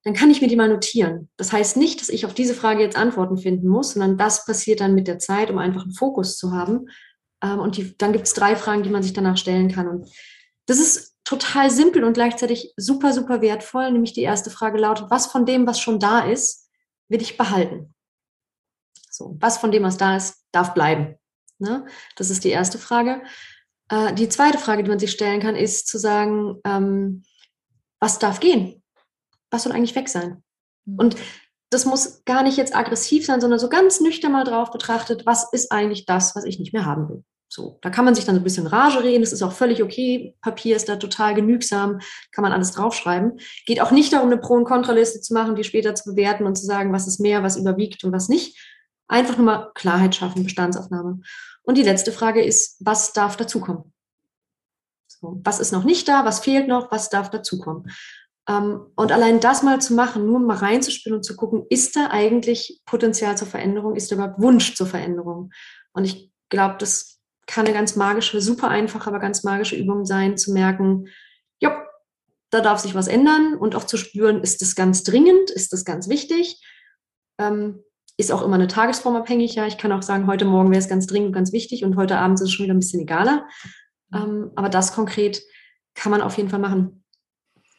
dann 0.03 0.13
kann 0.13 0.29
ich 0.29 0.41
mir 0.41 0.47
die 0.47 0.55
mal 0.55 0.69
notieren. 0.69 1.29
Das 1.37 1.51
heißt 1.51 1.75
nicht, 1.75 2.01
dass 2.01 2.09
ich 2.09 2.25
auf 2.25 2.35
diese 2.35 2.53
Frage 2.53 2.83
jetzt 2.83 2.97
Antworten 2.97 3.37
finden 3.37 3.67
muss, 3.67 3.93
sondern 3.93 4.17
das 4.17 4.45
passiert 4.45 4.79
dann 4.79 4.93
mit 4.93 5.07
der 5.07 5.17
Zeit, 5.17 5.49
um 5.49 5.57
einfach 5.57 5.83
einen 5.83 5.93
Fokus 5.93 6.37
zu 6.37 6.51
haben. 6.51 6.87
Ähm, 7.41 7.59
und 7.59 7.77
die, 7.77 7.97
dann 7.97 8.13
gibt 8.13 8.27
es 8.27 8.33
drei 8.33 8.55
Fragen, 8.55 8.83
die 8.83 8.91
man 8.91 9.03
sich 9.03 9.13
danach 9.13 9.37
stellen 9.37 9.71
kann. 9.71 9.87
Und 9.87 10.09
das 10.67 10.77
ist 10.77 11.14
total 11.25 11.69
simpel 11.69 12.03
und 12.03 12.13
gleichzeitig 12.13 12.73
super, 12.77 13.11
super 13.11 13.41
wertvoll. 13.41 13.91
Nämlich 13.91 14.13
die 14.13 14.21
erste 14.21 14.49
Frage 14.49 14.77
lautet, 14.77 15.09
was 15.09 15.27
von 15.27 15.45
dem, 15.45 15.67
was 15.67 15.79
schon 15.79 15.99
da 15.99 16.19
ist, 16.19 16.69
will 17.09 17.21
ich 17.21 17.37
behalten? 17.37 17.93
So, 19.09 19.35
was 19.39 19.57
von 19.57 19.71
dem, 19.71 19.83
was 19.83 19.97
da 19.97 20.15
ist, 20.15 20.45
darf 20.51 20.73
bleiben? 20.73 21.15
Ne? 21.59 21.85
Das 22.15 22.29
ist 22.29 22.43
die 22.43 22.49
erste 22.49 22.77
Frage. 22.77 23.23
Äh, 23.89 24.13
die 24.13 24.29
zweite 24.29 24.57
Frage, 24.57 24.83
die 24.83 24.89
man 24.89 24.99
sich 24.99 25.11
stellen 25.11 25.41
kann, 25.41 25.55
ist 25.55 25.87
zu 25.87 25.97
sagen, 25.97 26.59
ähm, 26.63 27.23
was 27.99 28.19
darf 28.19 28.39
gehen? 28.39 28.83
Was 29.51 29.63
soll 29.63 29.73
eigentlich 29.73 29.95
weg 29.95 30.09
sein? 30.09 30.43
Mhm. 30.85 30.99
Und 30.99 31.15
das 31.71 31.85
muss 31.85 32.23
gar 32.25 32.43
nicht 32.43 32.57
jetzt 32.57 32.75
aggressiv 32.75 33.25
sein, 33.25 33.41
sondern 33.41 33.59
so 33.59 33.69
ganz 33.69 33.99
nüchtern 33.99 34.31
mal 34.31 34.43
drauf 34.43 34.71
betrachtet, 34.71 35.25
was 35.25 35.51
ist 35.51 35.71
eigentlich 35.71 36.05
das, 36.05 36.35
was 36.35 36.43
ich 36.43 36.59
nicht 36.59 36.73
mehr 36.73 36.85
haben 36.85 37.09
will? 37.09 37.23
So, 37.55 37.79
da 37.81 37.89
kann 37.89 38.03
man 38.03 38.15
sich 38.15 38.25
dann 38.25 38.35
so 38.35 38.41
ein 38.41 38.43
bisschen 38.43 38.67
Rage 38.67 39.01
reden, 39.01 39.23
das 39.23 39.31
ist 39.31 39.41
auch 39.41 39.53
völlig 39.53 39.81
okay. 39.81 40.35
Papier 40.41 40.75
ist 40.75 40.89
da 40.89 40.97
total 40.97 41.35
genügsam, 41.35 41.99
kann 42.33 42.41
man 42.41 42.51
alles 42.51 42.73
draufschreiben. 42.73 43.39
Geht 43.65 43.79
auch 43.79 43.91
nicht 43.91 44.11
darum, 44.11 44.27
eine 44.27 44.37
Pro- 44.37 44.55
und 44.55 44.65
Kontraliste 44.65 45.21
zu 45.21 45.33
machen, 45.33 45.55
die 45.55 45.63
später 45.63 45.95
zu 45.95 46.09
bewerten 46.09 46.45
und 46.45 46.57
zu 46.57 46.65
sagen, 46.65 46.91
was 46.91 47.07
ist 47.07 47.21
mehr, 47.21 47.43
was 47.43 47.55
überwiegt 47.55 48.03
und 48.03 48.11
was 48.11 48.27
nicht. 48.27 48.59
Einfach 49.07 49.37
nur 49.37 49.45
mal 49.45 49.71
Klarheit 49.73 50.15
schaffen, 50.15 50.43
Bestandsaufnahme. 50.43 51.21
Und 51.63 51.77
die 51.77 51.83
letzte 51.83 52.11
Frage 52.11 52.43
ist, 52.43 52.75
was 52.81 53.13
darf 53.13 53.37
dazukommen? 53.37 53.93
So, 55.07 55.39
was 55.41 55.61
ist 55.61 55.71
noch 55.71 55.85
nicht 55.85 56.09
da, 56.09 56.25
was 56.25 56.41
fehlt 56.41 56.67
noch, 56.67 56.91
was 56.91 57.09
darf 57.09 57.29
dazukommen? 57.29 57.89
Ähm, 58.49 58.81
und 58.97 59.13
allein 59.13 59.39
das 59.39 59.63
mal 59.63 59.79
zu 59.79 59.93
machen, 59.93 60.25
nur 60.25 60.41
mal 60.41 60.57
reinzuspielen 60.57 61.19
und 61.19 61.23
zu 61.23 61.37
gucken, 61.37 61.65
ist 61.69 61.95
da 61.95 62.09
eigentlich 62.11 62.81
Potenzial 62.85 63.37
zur 63.37 63.47
Veränderung, 63.47 63.95
ist 63.95 64.11
da 64.11 64.15
überhaupt 64.15 64.41
Wunsch 64.41 64.75
zur 64.75 64.87
Veränderung? 64.87 65.53
Und 65.93 66.03
ich 66.03 66.33
glaube, 66.49 66.75
das 66.79 67.15
kann 67.47 67.65
eine 67.65 67.75
ganz 67.75 67.95
magische, 67.95 68.41
super 68.41 68.69
einfache, 68.69 69.07
aber 69.07 69.19
ganz 69.19 69.43
magische 69.43 69.75
Übung 69.75 70.05
sein, 70.05 70.37
zu 70.37 70.51
merken, 70.51 71.07
ja, 71.59 71.85
da 72.49 72.61
darf 72.61 72.79
sich 72.79 72.95
was 72.95 73.07
ändern 73.07 73.55
und 73.55 73.75
auch 73.75 73.85
zu 73.85 73.97
spüren, 73.97 74.41
ist 74.41 74.61
das 74.61 74.75
ganz 74.75 75.03
dringend, 75.03 75.51
ist 75.51 75.73
das 75.73 75.85
ganz 75.85 76.09
wichtig. 76.09 76.63
Ähm, 77.37 77.83
ist 78.17 78.31
auch 78.31 78.41
immer 78.41 78.55
eine 78.55 78.67
Tagesform 78.67 79.15
abhängig. 79.15 79.55
Ja, 79.55 79.67
ich 79.67 79.77
kann 79.77 79.91
auch 79.91 80.01
sagen, 80.01 80.27
heute 80.27 80.45
Morgen 80.45 80.71
wäre 80.71 80.79
es 80.79 80.87
ganz 80.87 81.05
dringend 81.05 81.33
ganz 81.33 81.51
wichtig 81.51 81.83
und 81.83 81.97
heute 81.97 82.17
Abend 82.17 82.39
ist 82.39 82.45
es 82.45 82.53
schon 82.53 82.63
wieder 82.63 82.73
ein 82.73 82.79
bisschen 82.79 83.01
egaler. 83.01 83.47
Ähm, 84.13 84.51
aber 84.55 84.69
das 84.69 84.93
konkret 84.93 85.41
kann 85.95 86.11
man 86.11 86.21
auf 86.21 86.37
jeden 86.37 86.49
Fall 86.49 86.59
machen. 86.59 87.03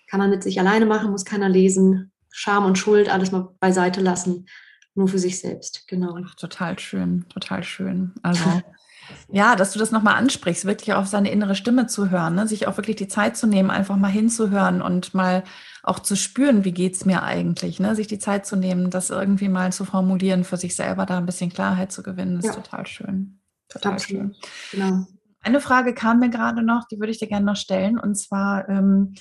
Kann 0.08 0.20
man 0.20 0.30
mit 0.30 0.42
sich 0.42 0.60
alleine 0.60 0.86
machen, 0.86 1.10
muss 1.10 1.24
keiner 1.24 1.48
lesen. 1.48 2.12
Scham 2.30 2.66
und 2.66 2.76
Schuld, 2.76 3.08
alles 3.08 3.32
mal 3.32 3.54
beiseite 3.60 4.02
lassen. 4.02 4.46
Nur 4.94 5.08
für 5.08 5.18
sich 5.18 5.38
selbst, 5.38 5.88
genau. 5.88 6.18
Ach, 6.22 6.34
total 6.34 6.78
schön, 6.78 7.26
total 7.28 7.62
schön. 7.62 8.12
Also 8.22 8.44
Ja, 9.28 9.56
dass 9.56 9.72
du 9.72 9.78
das 9.78 9.90
nochmal 9.90 10.14
ansprichst, 10.14 10.64
wirklich 10.64 10.94
auf 10.94 11.06
seine 11.06 11.30
innere 11.30 11.54
Stimme 11.54 11.86
zu 11.86 12.10
hören, 12.10 12.34
ne? 12.34 12.46
sich 12.46 12.66
auch 12.66 12.76
wirklich 12.76 12.96
die 12.96 13.08
Zeit 13.08 13.36
zu 13.36 13.46
nehmen, 13.46 13.70
einfach 13.70 13.96
mal 13.96 14.08
hinzuhören 14.08 14.82
und 14.82 15.14
mal 15.14 15.44
auch 15.82 16.00
zu 16.00 16.16
spüren, 16.16 16.64
wie 16.64 16.72
geht's 16.72 17.04
mir 17.04 17.22
eigentlich, 17.22 17.80
ne? 17.80 17.94
sich 17.94 18.06
die 18.06 18.18
Zeit 18.18 18.46
zu 18.46 18.56
nehmen, 18.56 18.90
das 18.90 19.10
irgendwie 19.10 19.48
mal 19.48 19.72
zu 19.72 19.84
formulieren, 19.84 20.44
für 20.44 20.56
sich 20.56 20.74
selber 20.74 21.06
da 21.06 21.18
ein 21.18 21.26
bisschen 21.26 21.52
Klarheit 21.52 21.92
zu 21.92 22.02
gewinnen, 22.02 22.38
ist 22.38 22.46
ja. 22.46 22.52
total 22.52 22.86
schön. 22.86 23.40
Total 23.68 23.92
Absolut. 23.92 24.22
schön. 24.22 24.36
Genau. 24.72 25.06
Eine 25.40 25.60
Frage 25.60 25.94
kam 25.94 26.20
mir 26.20 26.30
gerade 26.30 26.62
noch, 26.62 26.88
die 26.88 26.98
würde 26.98 27.12
ich 27.12 27.18
dir 27.18 27.28
gerne 27.28 27.46
noch 27.46 27.56
stellen. 27.56 27.98
Und 27.98 28.16
zwar 28.16 28.68
ähm, 28.68 29.14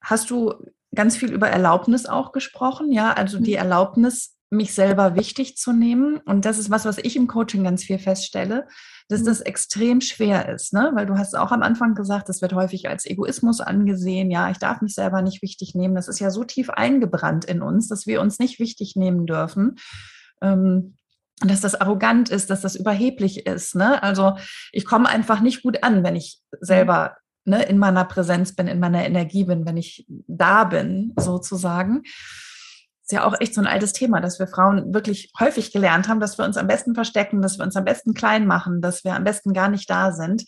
hast 0.00 0.30
du 0.30 0.54
ganz 0.94 1.16
viel 1.16 1.32
über 1.32 1.48
Erlaubnis 1.48 2.06
auch 2.06 2.32
gesprochen, 2.32 2.92
ja, 2.92 3.12
also 3.12 3.38
die 3.38 3.52
mhm. 3.52 3.58
Erlaubnis, 3.58 4.33
mich 4.54 4.74
selber 4.74 5.16
wichtig 5.16 5.56
zu 5.56 5.72
nehmen. 5.72 6.18
Und 6.18 6.44
das 6.44 6.58
ist 6.58 6.70
was, 6.70 6.84
was 6.84 6.98
ich 6.98 7.16
im 7.16 7.26
Coaching 7.26 7.64
ganz 7.64 7.84
viel 7.84 7.98
feststelle, 7.98 8.66
dass 9.08 9.20
mhm. 9.20 9.26
das 9.26 9.40
extrem 9.40 10.00
schwer 10.00 10.48
ist, 10.48 10.72
ne? 10.72 10.90
Weil 10.94 11.06
du 11.06 11.18
hast 11.18 11.36
auch 11.36 11.52
am 11.52 11.62
Anfang 11.62 11.94
gesagt, 11.94 12.28
das 12.28 12.42
wird 12.42 12.54
häufig 12.54 12.88
als 12.88 13.06
Egoismus 13.06 13.60
angesehen. 13.60 14.30
Ja, 14.30 14.50
ich 14.50 14.58
darf 14.58 14.80
mich 14.80 14.94
selber 14.94 15.22
nicht 15.22 15.42
wichtig 15.42 15.74
nehmen. 15.74 15.94
Das 15.94 16.08
ist 16.08 16.20
ja 16.20 16.30
so 16.30 16.44
tief 16.44 16.70
eingebrannt 16.70 17.44
in 17.44 17.62
uns, 17.62 17.88
dass 17.88 18.06
wir 18.06 18.20
uns 18.20 18.38
nicht 18.38 18.58
wichtig 18.58 18.96
nehmen 18.96 19.26
dürfen. 19.26 19.76
Ähm, 20.40 20.94
dass 21.40 21.60
das 21.60 21.74
arrogant 21.74 22.28
ist, 22.28 22.48
dass 22.50 22.60
das 22.60 22.76
überheblich 22.76 23.46
ist. 23.46 23.74
Ne? 23.74 24.02
Also 24.02 24.36
ich 24.72 24.84
komme 24.84 25.08
einfach 25.08 25.40
nicht 25.40 25.62
gut 25.62 25.82
an, 25.82 26.04
wenn 26.04 26.16
ich 26.16 26.40
selber 26.60 27.16
ne, 27.44 27.62
in 27.64 27.78
meiner 27.78 28.04
Präsenz 28.04 28.54
bin, 28.54 28.66
in 28.66 28.80
meiner 28.80 29.04
Energie 29.04 29.44
bin, 29.44 29.66
wenn 29.66 29.76
ich 29.76 30.06
da 30.08 30.64
bin, 30.64 31.12
sozusagen. 31.18 32.02
Ist 33.04 33.12
ja 33.12 33.24
auch 33.24 33.34
echt 33.38 33.54
so 33.54 33.60
ein 33.60 33.66
altes 33.66 33.92
Thema, 33.92 34.20
dass 34.22 34.38
wir 34.38 34.46
Frauen 34.46 34.94
wirklich 34.94 35.30
häufig 35.38 35.72
gelernt 35.72 36.08
haben, 36.08 36.20
dass 36.20 36.38
wir 36.38 36.46
uns 36.46 36.56
am 36.56 36.66
besten 36.66 36.94
verstecken, 36.94 37.42
dass 37.42 37.58
wir 37.58 37.64
uns 37.66 37.76
am 37.76 37.84
besten 37.84 38.14
klein 38.14 38.46
machen, 38.46 38.80
dass 38.80 39.04
wir 39.04 39.14
am 39.14 39.24
besten 39.24 39.52
gar 39.52 39.68
nicht 39.68 39.90
da 39.90 40.10
sind. 40.10 40.46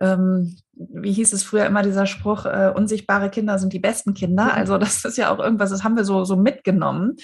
Ähm, 0.00 0.56
wie 0.74 1.12
hieß 1.12 1.32
es 1.32 1.42
früher 1.42 1.66
immer 1.66 1.82
dieser 1.82 2.06
Spruch, 2.06 2.46
äh, 2.46 2.72
unsichtbare 2.72 3.30
Kinder 3.30 3.58
sind 3.58 3.72
die 3.72 3.80
besten 3.80 4.14
Kinder. 4.14 4.54
Also 4.54 4.78
das 4.78 5.04
ist 5.04 5.18
ja 5.18 5.34
auch 5.34 5.40
irgendwas, 5.40 5.70
das 5.70 5.82
haben 5.82 5.96
wir 5.96 6.04
so, 6.04 6.24
so 6.24 6.36
mitgenommen. 6.36 7.16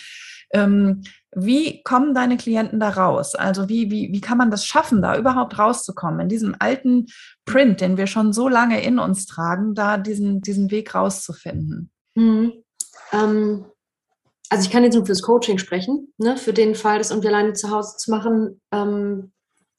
Ähm, 0.52 1.04
wie 1.36 1.84
kommen 1.84 2.12
deine 2.12 2.36
Klienten 2.36 2.80
da 2.80 2.88
raus? 2.88 3.36
Also 3.36 3.68
wie, 3.68 3.92
wie, 3.92 4.12
wie 4.12 4.20
kann 4.20 4.38
man 4.38 4.50
das 4.50 4.66
schaffen, 4.66 5.02
da 5.02 5.16
überhaupt 5.16 5.56
rauszukommen, 5.56 6.18
in 6.18 6.28
diesem 6.28 6.56
alten 6.58 7.06
Print, 7.44 7.80
den 7.80 7.96
wir 7.96 8.08
schon 8.08 8.32
so 8.32 8.48
lange 8.48 8.82
in 8.82 8.98
uns 8.98 9.26
tragen, 9.26 9.74
da 9.76 9.98
diesen, 9.98 10.40
diesen 10.40 10.72
Weg 10.72 10.96
rauszufinden? 10.96 11.90
Mhm. 12.16 12.54
Ähm, 13.12 13.66
also 14.50 14.64
ich 14.64 14.70
kann 14.70 14.84
jetzt 14.84 14.94
nur 14.94 15.06
fürs 15.06 15.22
Coaching 15.22 15.58
sprechen, 15.58 16.12
ne? 16.18 16.36
für 16.36 16.52
den 16.52 16.74
Fall, 16.74 16.98
das 16.98 17.10
irgendwie 17.10 17.28
alleine 17.28 17.54
zu 17.54 17.70
Hause 17.70 17.96
zu 17.96 18.10
machen. 18.10 18.60
Ähm, 18.72 19.32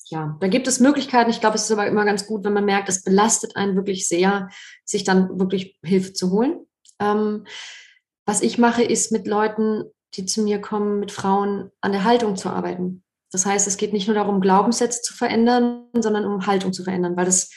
ja, 0.08 0.38
da 0.40 0.48
gibt 0.48 0.68
es 0.68 0.80
Möglichkeiten. 0.80 1.30
Ich 1.30 1.40
glaube, 1.40 1.56
es 1.56 1.64
ist 1.64 1.72
aber 1.72 1.88
immer 1.88 2.06
ganz 2.06 2.28
gut, 2.28 2.44
wenn 2.44 2.54
man 2.54 2.66
merkt, 2.66 2.90
es 2.90 3.04
belastet 3.04 3.56
einen 3.56 3.76
wirklich 3.76 4.08
sehr, 4.08 4.50
sich 4.84 5.04
dann 5.04 5.40
wirklich 5.40 5.80
Hilfe 5.84 6.14
zu 6.14 6.32
holen. 6.32 6.66
Ähm, 7.00 7.46
was 8.26 8.42
ich 8.42 8.58
mache, 8.58 8.84
ist 8.84 9.12
mit 9.12 9.28
Leuten 9.28 9.86
die 10.18 10.26
zu 10.26 10.42
mir 10.42 10.60
kommen, 10.60 11.00
mit 11.00 11.12
Frauen 11.12 11.72
an 11.82 11.92
der 11.92 12.04
Haltung 12.04 12.36
zu 12.36 12.50
arbeiten. 12.50 13.04
Das 13.32 13.46
heißt, 13.46 13.68
es 13.68 13.78
geht 13.78 13.94
nicht 13.94 14.08
nur 14.08 14.16
darum, 14.16 14.40
Glaubenssätze 14.40 15.02
zu 15.02 15.14
verändern, 15.14 15.88
sondern 15.94 16.26
um 16.26 16.46
Haltung 16.46 16.74
zu 16.74 16.84
verändern, 16.84 17.18
weil 17.18 17.26
das 17.26 17.52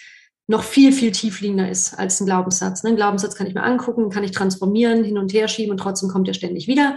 noch 0.48 0.64
viel, 0.64 0.92
viel 0.92 1.12
tiefliegender 1.12 1.70
ist 1.70 1.94
als 1.94 2.20
ein 2.20 2.26
Glaubenssatz. 2.26 2.82
Ein 2.82 2.96
Glaubenssatz 2.96 3.36
kann 3.36 3.46
ich 3.46 3.54
mir 3.54 3.62
angucken, 3.62 4.08
kann 4.08 4.24
ich 4.24 4.32
transformieren, 4.32 5.04
hin 5.04 5.18
und 5.18 5.32
her 5.32 5.46
schieben 5.46 5.72
und 5.72 5.78
trotzdem 5.78 6.08
kommt 6.08 6.26
er 6.26 6.34
ständig 6.34 6.66
wieder. 6.66 6.96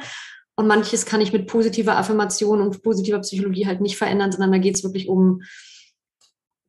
Und 0.55 0.67
manches 0.67 1.05
kann 1.05 1.21
ich 1.21 1.33
mit 1.33 1.47
positiver 1.47 1.97
Affirmation 1.97 2.61
und 2.61 2.81
positiver 2.81 3.19
Psychologie 3.19 3.67
halt 3.67 3.81
nicht 3.81 3.97
verändern, 3.97 4.31
sondern 4.31 4.53
da 4.53 4.57
geht 4.57 4.75
es 4.75 4.83
wirklich 4.83 5.09
um, 5.09 5.41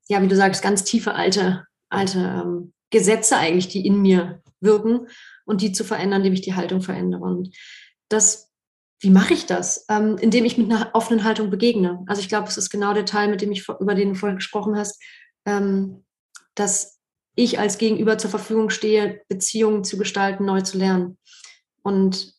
ja, 0.09 0.21
wie 0.23 0.29
du 0.29 0.35
sagst, 0.35 0.61
ganz 0.61 0.83
tiefe 0.83 1.15
alte, 1.15 1.65
alte 1.89 2.19
ähm, 2.19 2.73
Gesetze 2.91 3.37
eigentlich, 3.37 3.69
die 3.69 3.87
in 3.87 4.03
mir 4.03 4.43
wirken 4.61 5.07
und 5.45 5.63
die 5.63 5.73
zu 5.73 5.85
verändern, 5.85 6.21
indem 6.21 6.35
ich 6.35 6.41
die 6.41 6.55
Haltung 6.55 6.83
verändere. 6.83 7.23
Und 7.23 7.57
das 8.09 8.53
wie 9.03 9.11
mache 9.11 9.35
ich 9.35 9.47
das? 9.47 9.85
Ähm, 9.89 10.17
indem 10.21 10.45
ich 10.45 10.57
mit 10.57 10.71
einer 10.71 10.91
offenen 10.95 11.25
Haltung 11.25 11.51
begegne. 11.51 12.05
Also 12.07 12.23
ich 12.23 12.29
glaube, 12.29 12.47
es 12.47 12.57
ist 12.57 12.71
genau 12.71 12.95
der 12.95 13.05
Teil, 13.05 13.29
mit 13.29 13.41
dem 13.41 13.51
ich 13.51 13.69
über 13.69 13.97
den 13.97 14.11
du 14.11 14.15
vorhin 14.15 14.37
gesprochen 14.37 14.77
hast, 14.77 15.03
ähm, 15.45 16.05
dass 16.55 16.99
ich 17.35 17.59
als 17.59 17.79
Gegenüber 17.79 18.19
zur 18.19 18.31
Verfügung 18.31 18.71
stehe, 18.71 19.23
Beziehungen 19.29 19.85
zu 19.85 19.97
gestalten, 19.97 20.45
neu 20.45 20.61
zu 20.61 20.79
lernen. 20.79 21.19
Und 21.83 22.35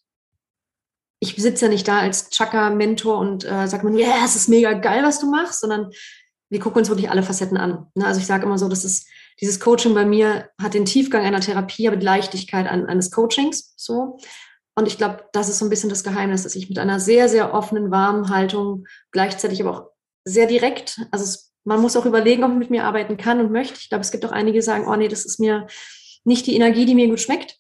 ich 1.19 1.35
sitze 1.35 1.65
ja 1.65 1.71
nicht 1.71 1.87
da 1.87 1.99
als 1.99 2.29
Chaka-Mentor 2.29 3.17
und 3.17 3.45
äh, 3.45 3.67
sage 3.67 3.87
mir, 3.87 3.99
ja, 3.99 4.07
yeah, 4.07 4.25
es 4.25 4.35
ist 4.35 4.49
mega 4.49 4.73
geil, 4.73 5.03
was 5.03 5.19
du 5.19 5.29
machst, 5.29 5.61
sondern 5.61 5.89
wir 6.49 6.59
gucken 6.59 6.79
uns 6.79 6.89
wirklich 6.89 7.09
alle 7.09 7.23
Facetten 7.23 7.57
an. 7.57 7.87
Ne? 7.95 8.05
Also 8.05 8.19
ich 8.19 8.27
sage 8.27 8.45
immer 8.45 8.57
so, 8.57 8.67
dass 8.67 8.83
es 8.83 9.07
dieses 9.41 9.59
Coaching 9.59 9.93
bei 9.93 10.05
mir 10.05 10.49
hat 10.61 10.73
den 10.73 10.85
Tiefgang 10.85 11.23
einer 11.23 11.39
Therapie, 11.39 11.87
aber 11.87 11.97
die 11.97 12.05
Leichtigkeit 12.05 12.67
an, 12.67 12.85
eines 12.85 13.09
Coachings. 13.09 13.73
So. 13.75 14.17
Und 14.75 14.87
ich 14.87 14.97
glaube, 14.97 15.25
das 15.33 15.49
ist 15.49 15.59
so 15.59 15.65
ein 15.65 15.69
bisschen 15.69 15.89
das 15.89 16.03
Geheimnis, 16.03 16.43
dass 16.43 16.55
ich 16.55 16.69
mit 16.69 16.77
einer 16.77 16.99
sehr, 16.99 17.29
sehr 17.29 17.53
offenen, 17.53 17.89
warmen 17.89 18.29
Haltung, 18.29 18.85
gleichzeitig 19.11 19.61
aber 19.61 19.71
auch 19.71 19.89
sehr 20.25 20.45
direkt, 20.45 20.99
also 21.11 21.23
es, 21.23 21.52
man 21.63 21.81
muss 21.81 21.95
auch 21.95 22.05
überlegen, 22.05 22.43
ob 22.43 22.49
man 22.49 22.59
mit 22.59 22.69
mir 22.69 22.83
arbeiten 22.83 23.17
kann 23.17 23.39
und 23.39 23.51
möchte. 23.51 23.79
Ich 23.79 23.89
glaube, 23.89 24.01
es 24.01 24.11
gibt 24.11 24.25
auch 24.25 24.31
einige, 24.31 24.59
die 24.59 24.61
sagen, 24.61 24.87
oh 24.87 24.95
nee, 24.95 25.07
das 25.07 25.25
ist 25.25 25.39
mir 25.39 25.67
nicht 26.23 26.45
die 26.47 26.55
Energie, 26.55 26.85
die 26.85 26.95
mir 26.95 27.07
gut 27.07 27.19
schmeckt. 27.19 27.57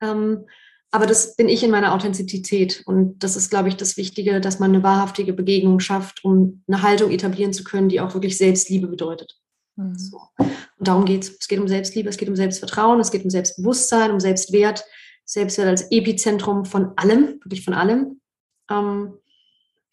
Ähm, 0.00 0.46
aber 0.90 1.06
das 1.06 1.34
bin 1.34 1.48
ich 1.48 1.64
in 1.64 1.72
meiner 1.72 1.92
Authentizität. 1.92 2.82
Und 2.86 3.18
das 3.18 3.34
ist, 3.34 3.50
glaube 3.50 3.68
ich, 3.68 3.76
das 3.76 3.96
Wichtige, 3.96 4.40
dass 4.40 4.60
man 4.60 4.72
eine 4.72 4.84
wahrhaftige 4.84 5.32
Begegnung 5.32 5.80
schafft, 5.80 6.24
um 6.24 6.62
eine 6.68 6.82
Haltung 6.82 7.10
etablieren 7.10 7.52
zu 7.52 7.64
können, 7.64 7.88
die 7.88 8.00
auch 8.00 8.14
wirklich 8.14 8.38
Selbstliebe 8.38 8.86
bedeutet. 8.86 9.36
Mhm. 9.76 9.98
So. 9.98 10.20
Und 10.38 10.88
darum 10.88 11.04
geht 11.04 11.24
es. 11.24 11.36
Es 11.40 11.48
geht 11.48 11.58
um 11.58 11.66
Selbstliebe, 11.66 12.08
es 12.08 12.16
geht 12.16 12.28
um 12.28 12.36
Selbstvertrauen, 12.36 13.00
es 13.00 13.10
geht 13.10 13.24
um 13.24 13.30
Selbstbewusstsein, 13.30 14.12
um 14.12 14.20
Selbstwert. 14.20 14.84
Selbstwert 15.24 15.68
als 15.68 15.90
Epizentrum 15.90 16.64
von 16.64 16.92
allem, 16.96 17.40
wirklich 17.42 17.64
von 17.64 17.74
allem. 17.74 18.20
Ähm, 18.70 19.14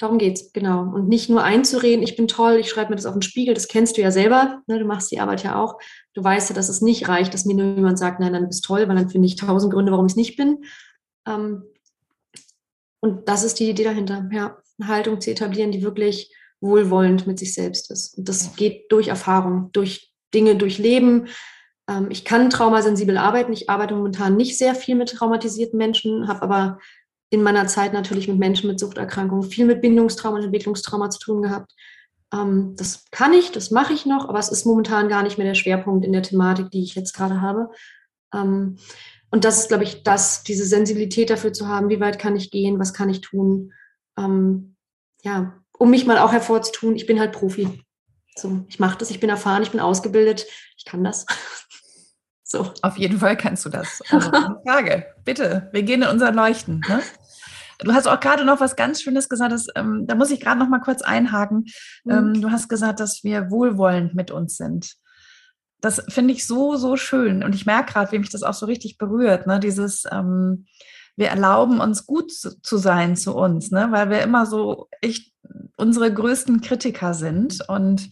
darum 0.01 0.19
es, 0.19 0.51
genau. 0.53 0.81
Und 0.81 1.07
nicht 1.07 1.29
nur 1.29 1.43
einzureden, 1.43 2.03
ich 2.03 2.15
bin 2.15 2.27
toll, 2.27 2.57
ich 2.59 2.69
schreibe 2.69 2.89
mir 2.89 2.95
das 2.95 3.05
auf 3.05 3.13
den 3.13 3.21
Spiegel, 3.21 3.53
das 3.53 3.67
kennst 3.67 3.97
du 3.97 4.01
ja 4.01 4.11
selber, 4.11 4.61
ne, 4.67 4.79
du 4.79 4.85
machst 4.85 5.11
die 5.11 5.19
Arbeit 5.19 5.43
ja 5.43 5.61
auch. 5.61 5.79
Du 6.13 6.23
weißt 6.23 6.49
ja, 6.49 6.55
dass 6.55 6.69
es 6.69 6.81
nicht 6.81 7.07
reicht, 7.07 7.33
dass 7.33 7.45
mir 7.45 7.55
nur 7.55 7.75
jemand 7.75 7.99
sagt, 7.99 8.19
nein, 8.19 8.33
du 8.33 8.47
bist 8.47 8.65
toll, 8.65 8.87
weil 8.87 8.95
dann 8.95 9.09
finde 9.09 9.27
ich 9.27 9.35
tausend 9.35 9.73
Gründe, 9.73 9.91
warum 9.91 10.05
ich 10.05 10.13
es 10.13 10.17
nicht 10.17 10.37
bin. 10.37 10.63
Ähm, 11.27 11.63
und 12.99 13.27
das 13.27 13.43
ist 13.43 13.59
die 13.59 13.69
Idee 13.69 13.83
dahinter, 13.83 14.29
ja, 14.31 14.57
eine 14.79 14.87
Haltung 14.87 15.21
zu 15.21 15.31
etablieren, 15.31 15.71
die 15.71 15.83
wirklich 15.83 16.33
wohlwollend 16.59 17.27
mit 17.27 17.39
sich 17.39 17.53
selbst 17.53 17.91
ist. 17.91 18.17
Und 18.17 18.29
das 18.29 18.55
geht 18.55 18.91
durch 18.91 19.07
Erfahrung, 19.07 19.69
durch 19.73 20.11
Dinge, 20.33 20.55
durch 20.55 20.77
Leben, 20.77 21.27
ähm, 21.91 22.07
ich 22.09 22.25
kann 22.25 22.49
traumasensibel 22.49 23.17
arbeiten. 23.17 23.53
Ich 23.53 23.69
arbeite 23.69 23.95
momentan 23.95 24.37
nicht 24.37 24.57
sehr 24.57 24.75
viel 24.75 24.95
mit 24.95 25.09
traumatisierten 25.09 25.77
Menschen, 25.77 26.27
habe 26.27 26.41
aber 26.41 26.79
in 27.32 27.44
meiner 27.44 27.65
Zeit 27.65 27.94
natürlich 27.94 28.28
mit 28.28 28.38
Menschen 28.38 28.70
mit 28.70 28.80
Suchterkrankungen 28.80 29.50
viel 29.50 29.65
mit 29.65 29.82
Bindungstrauma 29.82 30.38
und 30.38 30.44
Entwicklungstrauma 30.44 31.10
zu 31.10 31.20
tun 31.20 31.41
gehabt. 31.41 31.74
Ähm, 32.34 32.76
das 32.78 33.06
kann 33.10 33.34
ich, 33.34 33.52
das 33.52 33.72
mache 33.72 33.94
ich 33.94 34.06
noch, 34.06 34.28
aber 34.30 34.38
es 34.38 34.50
ist 34.50 34.65
momentan 34.65 35.10
gar 35.10 35.24
nicht 35.24 35.38
mehr 35.38 35.48
der 35.48 35.56
Schwerpunkt 35.56 36.06
in 36.06 36.12
der 36.12 36.24
Thematik, 36.24 36.70
die 36.72 36.84
ich 36.84 36.94
jetzt 36.94 37.13
gerade 37.13 37.41
habe. 37.41 37.72
Ähm, 38.34 38.78
und 39.32 39.46
das 39.46 39.60
ist, 39.60 39.70
glaube 39.70 39.86
ich, 39.86 40.04
das, 40.04 40.44
diese 40.44 40.65
Sensibilität 40.65 41.30
dafür 41.30 41.54
zu 41.54 41.67
haben, 41.67 41.88
wie 41.88 42.02
weit 42.02 42.20
kann 42.20 42.36
ich 42.36 42.52
gehen, 42.52 42.80
was 42.80 42.94
kann 42.94 43.10
ich 43.10 43.22
tun. 43.22 43.72
ja, 45.24 45.54
um 45.80 45.89
mich 45.89 46.06
mal 46.06 46.20
auch 46.20 46.34
hervorzutun, 46.34 46.96
ich 46.96 47.08
bin 47.08 47.20
halt 47.20 47.32
Profi. 47.32 47.82
So, 48.36 48.65
ich 48.67 48.80
mache 48.80 48.98
das, 48.98 49.10
ich 49.10 49.20
bin 49.20 49.30
erfahren, 49.30 49.63
ich 49.63 49.72
bin 49.72 49.80
ausgebildet, 49.80 50.46
ich 50.78 50.86
kann 50.86 51.04
das. 51.04 51.26
So. 52.52 52.70
Auf 52.82 52.98
jeden 52.98 53.17
Fall 53.17 53.38
kannst 53.38 53.63
du 53.63 53.70
das. 53.70 54.02
Also, 54.10 54.30
Frage, 54.67 55.06
bitte, 55.24 55.70
wir 55.72 55.84
gehen 55.84 56.02
in 56.02 56.10
unser 56.10 56.34
Leuchten. 56.34 56.82
Ne? 56.86 57.02
Du 57.84 57.94
hast 57.94 58.08
auch 58.08 58.20
gerade 58.20 58.46
noch 58.46 58.60
was 58.60 58.76
ganz 58.76 59.02
Schönes 59.02 59.30
gesagt, 59.30 59.52
dass, 59.52 59.67
ähm, 59.76 60.06
da 60.08 60.15
muss 60.15 60.32
ich 60.32 60.39
gerade 60.39 60.60
noch 60.60 60.70
mal 60.70 60.80
kurz 60.80 61.02
einhaken. 61.02 61.65
Mhm. 62.04 62.12
Ähm, 62.12 62.41
du 62.41 62.52
hast 62.52 62.70
gesagt, 62.70 63.00
dass 63.00 63.24
wir 63.24 63.50
wohlwollend 63.50 64.13
mit 64.13 64.32
uns 64.32 64.58
sind. 64.58 64.94
Das 65.82 66.04
finde 66.10 66.34
ich 66.34 66.46
so, 66.46 66.76
so 66.76 66.96
schön. 66.96 67.44
Und 67.44 67.56
ich 67.56 67.65
merke 67.65 67.94
gerade, 67.94 68.12
wie 68.12 68.20
mich 68.20 68.30
das 68.30 68.44
auch 68.44 68.54
so 68.54 68.67
richtig 68.67 68.98
berührt. 68.98 69.48
Ne? 69.48 69.60
Dieses, 69.60 70.04
ähm, 70.12 70.67
wir 71.15 71.30
erlauben 71.30 71.80
uns 71.80 72.06
gut 72.06 72.32
zu, 72.32 72.62
zu, 72.62 72.78
sein 72.78 73.15
zu 73.15 73.36
uns, 73.36 73.72
ne? 73.72 73.88
weil 73.91 74.10
wir 74.10 74.22
immer 74.22 74.46
so 74.46 74.88
echt 75.02 75.34
unsere 75.78 76.13
größten 76.13 76.62
Kritiker 76.62 77.15
sind. 77.15 77.67
Und 77.67 78.10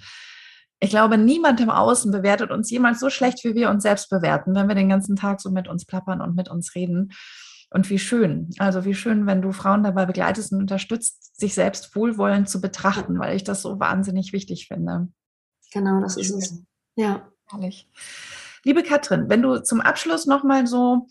ich 0.80 0.90
glaube, 0.90 1.18
niemand 1.18 1.62
im 1.62 1.70
Außen 1.70 2.12
bewertet 2.12 2.52
uns 2.52 2.72
jemals 2.72 3.00
so 3.00 3.10
schlecht, 3.10 3.44
wie 3.44 3.54
wir 3.54 3.70
uns 3.70 3.84
selbst 3.84 4.10
bewerten, 4.10 4.56
wenn 4.56 4.68
wir 4.68 4.76
den 4.76 4.90
ganzen 4.90 5.16
Tag 5.16 5.42
so 5.42 5.52
mit 5.52 5.68
uns 5.68 5.86
plappern 5.86 6.22
und 6.22 6.36
mit 6.36 6.50
uns 6.50 6.74
reden. 6.74 7.12
Und 7.72 7.90
wie 7.90 8.00
schön, 8.00 8.50
also 8.58 8.84
wie 8.84 8.96
schön, 8.96 9.28
wenn 9.28 9.42
du 9.42 9.52
Frauen 9.52 9.84
dabei 9.84 10.06
begleitest 10.06 10.52
und 10.52 10.60
unterstützt, 10.60 11.40
sich 11.40 11.54
selbst 11.54 11.96
wohlwollend 11.96 12.50
zu 12.50 12.62
betrachten, 12.62 13.20
weil 13.20 13.36
ich 13.36 13.44
das 13.44 13.62
so 13.62 13.80
wahnsinnig 13.80 14.34
wichtig 14.34 14.68
finde. 14.68 15.10
Genau, 15.72 16.02
das 16.02 16.18
ist 16.18 16.32
es. 16.32 16.64
Ja. 16.96 17.30
Herrlich. 17.48 17.88
Liebe 18.64 18.84
Katrin, 18.84 19.30
wenn 19.30 19.42
du 19.42 19.62
zum 19.62 19.82
Abschluss 19.82 20.26
nochmal 20.26 20.68
so 20.68 21.08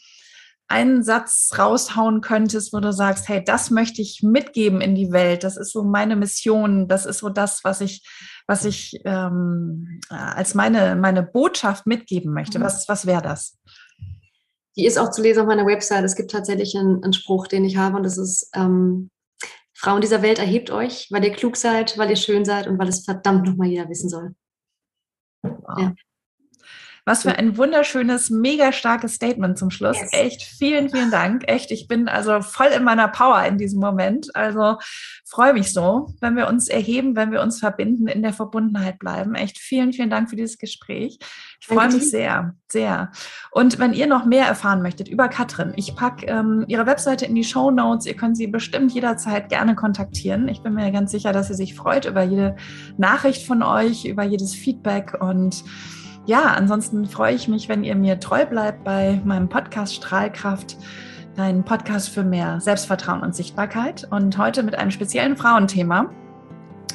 einen 0.67 1.03
Satz 1.03 1.51
raushauen 1.57 2.21
könntest, 2.21 2.73
wo 2.73 2.81
du 2.81 2.93
sagst, 2.93 3.29
hey, 3.29 3.43
das 3.43 3.71
möchte 3.71 4.03
ich 4.03 4.23
mitgeben 4.23 4.81
in 4.81 4.95
die 4.95 5.13
Welt, 5.13 5.45
das 5.45 5.57
ist 5.57 5.73
so 5.73 5.83
meine 5.83 6.15
Mission, 6.15 6.89
das 6.89 7.07
ist 7.07 7.19
so 7.19 7.29
das, 7.29 7.65
was 7.65 7.81
ich 7.81 8.05
was 8.49 8.65
ich 8.65 8.99
ähm, 9.05 10.01
als 10.09 10.55
meine, 10.55 10.97
meine 10.97 11.23
Botschaft 11.23 11.87
mitgeben 11.87 12.33
möchte, 12.33 12.59
mhm. 12.59 12.63
was, 12.65 12.89
was 12.89 13.07
wäre 13.07 13.23
das? 13.23 13.59
Die 14.79 14.87
ist 14.87 14.97
auch 14.97 15.11
zu 15.11 15.23
lesen 15.23 15.41
auf 15.41 15.47
meiner 15.47 15.67
Website. 15.67 16.05
Es 16.05 16.15
gibt 16.15 16.31
tatsächlich 16.31 16.77
einen, 16.77 17.03
einen 17.03 17.13
Spruch, 17.13 17.49
den 17.49 17.65
ich 17.65 17.77
habe, 17.77 17.97
und 17.97 18.05
das 18.05 18.17
ist, 18.17 18.51
ähm, 18.55 19.11
Frauen 19.75 20.01
dieser 20.01 20.23
Welt, 20.23 20.39
erhebt 20.39 20.71
euch, 20.71 21.09
weil 21.11 21.25
ihr 21.25 21.33
klug 21.33 21.57
seid, 21.57 21.99
weil 21.99 22.11
ihr 22.11 22.17
schön 22.17 22.45
seid 22.45 22.67
und 22.67 22.79
weil 22.79 22.89
es 22.89 23.05
verdammt 23.05 23.47
nochmal 23.47 23.69
jeder 23.69 23.89
wissen 23.89 24.09
soll. 24.09 24.35
Wow. 25.43 25.79
Ja. 25.79 25.95
Was 27.09 27.23
für 27.23 27.35
ein 27.39 27.57
wunderschönes, 27.57 28.29
mega 28.29 28.71
starkes 28.71 29.15
Statement 29.15 29.57
zum 29.57 29.71
Schluss. 29.71 29.97
Yes. 29.99 30.11
Echt, 30.13 30.43
vielen, 30.43 30.91
vielen 30.91 31.11
Dank. 31.11 31.45
Echt, 31.47 31.71
ich 31.71 31.89
bin 31.89 32.07
also 32.07 32.43
voll 32.43 32.67
in 32.67 32.85
meiner 32.85 33.09
Power 33.09 33.43
in 33.45 33.57
diesem 33.57 33.81
Moment. 33.81 34.29
Also 34.37 34.77
freue 35.25 35.55
mich 35.55 35.73
so, 35.73 36.15
wenn 36.21 36.37
wir 36.37 36.49
uns 36.49 36.69
erheben, 36.69 37.17
wenn 37.17 37.33
wir 37.33 37.41
uns 37.41 37.61
verbinden, 37.61 38.09
in 38.09 38.21
der 38.21 38.35
Verbundenheit 38.35 38.99
bleiben. 38.99 39.35
Echt, 39.37 39.57
vielen, 39.59 39.95
vielen 39.95 40.11
Dank 40.11 40.29
für 40.29 40.37
dieses 40.37 40.59
Gespräch. 40.59 41.19
Ich 41.61 41.67
freue 41.67 41.91
mich 41.91 42.11
sehr, 42.11 42.55
sehr. 42.69 43.11
Und 43.53 43.79
wenn 43.79 43.95
ihr 43.95 44.07
noch 44.07 44.27
mehr 44.27 44.47
erfahren 44.47 44.83
möchtet 44.83 45.09
über 45.09 45.29
Katrin, 45.29 45.73
ich 45.77 45.97
packe 45.97 46.27
ähm, 46.27 46.67
ihre 46.69 46.85
Webseite 46.85 47.25
in 47.25 47.35
die 47.35 47.45
Show 47.45 47.71
Notes. 47.71 48.05
Ihr 48.05 48.17
könnt 48.17 48.37
sie 48.37 48.49
bestimmt 48.49 48.93
jederzeit 48.93 49.49
gerne 49.49 49.75
kontaktieren. 49.75 50.47
Ich 50.47 50.63
bin 50.63 50.75
mir 50.75 50.91
ganz 50.93 51.11
sicher, 51.11 51.33
dass 51.33 51.49
sie 51.49 51.55
sich 51.55 51.75
freut 51.75 52.05
über 52.05 52.23
jede 52.23 52.57
Nachricht 52.99 53.47
von 53.47 53.63
euch, 53.63 54.05
über 54.05 54.25
jedes 54.25 54.55
Feedback 54.55 55.17
und 55.19 55.65
ja, 56.29 56.43
ansonsten 56.49 57.07
freue 57.07 57.35
ich 57.35 57.49
mich, 57.49 57.71
wenn 57.71 57.83
ihr 57.85 57.97
mir 57.97 58.21
treu 58.21 58.45
bleibt 58.45 58.85
bei 58.85 59.19
meinem 59.25 59.49
Podcast 59.49 59.95
Strahlkraft, 59.95 60.77
dein 61.37 61.65
Podcast 61.65 62.11
für 62.11 62.23
mehr 62.23 62.61
Selbstvertrauen 62.61 63.23
und 63.23 63.35
Sichtbarkeit. 63.35 64.07
Und 64.11 64.37
heute 64.37 64.63
mit 64.63 64.75
einem 64.75 64.91
speziellen 64.91 65.39
Frauenthema. 65.39 66.11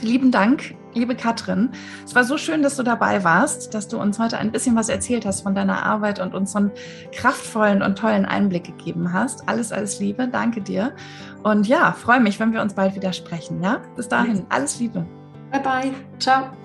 Lieben 0.04 0.30
Dank, 0.30 0.76
liebe 0.94 1.16
Katrin. 1.16 1.72
Es 2.06 2.14
war 2.14 2.26
so 2.26 2.38
schön, 2.38 2.62
dass 2.62 2.76
du 2.76 2.84
dabei 2.84 3.24
warst, 3.24 3.74
dass 3.74 3.88
du 3.88 4.00
uns 4.00 4.20
heute 4.20 4.38
ein 4.38 4.52
bisschen 4.52 4.76
was 4.76 4.88
erzählt 4.88 5.26
hast 5.26 5.42
von 5.42 5.56
deiner 5.56 5.84
Arbeit 5.84 6.20
und 6.20 6.36
uns 6.36 6.52
so 6.52 6.60
einen 6.60 6.72
kraftvollen 7.12 7.82
und 7.82 7.98
tollen 7.98 8.26
Einblick 8.26 8.66
gegeben 8.66 9.14
hast. 9.14 9.50
Alles, 9.50 9.72
alles 9.72 10.00
Liebe. 10.00 10.28
Danke 10.28 10.62
dir. 10.62 10.94
Und 11.42 11.68
ja, 11.68 11.92
freue 11.94 12.20
mich, 12.20 12.40
wenn 12.40 12.54
wir 12.54 12.62
uns 12.62 12.76
bald 12.76 12.94
wieder 12.94 13.14
sprechen. 13.14 13.64
Ja, 13.64 13.82
bis 13.96 14.08
dahin, 14.10 14.46
alles 14.50 14.80
Liebe. 14.80 15.04
Bye 15.52 15.62
bye. 15.62 15.92
Ciao. 16.20 16.63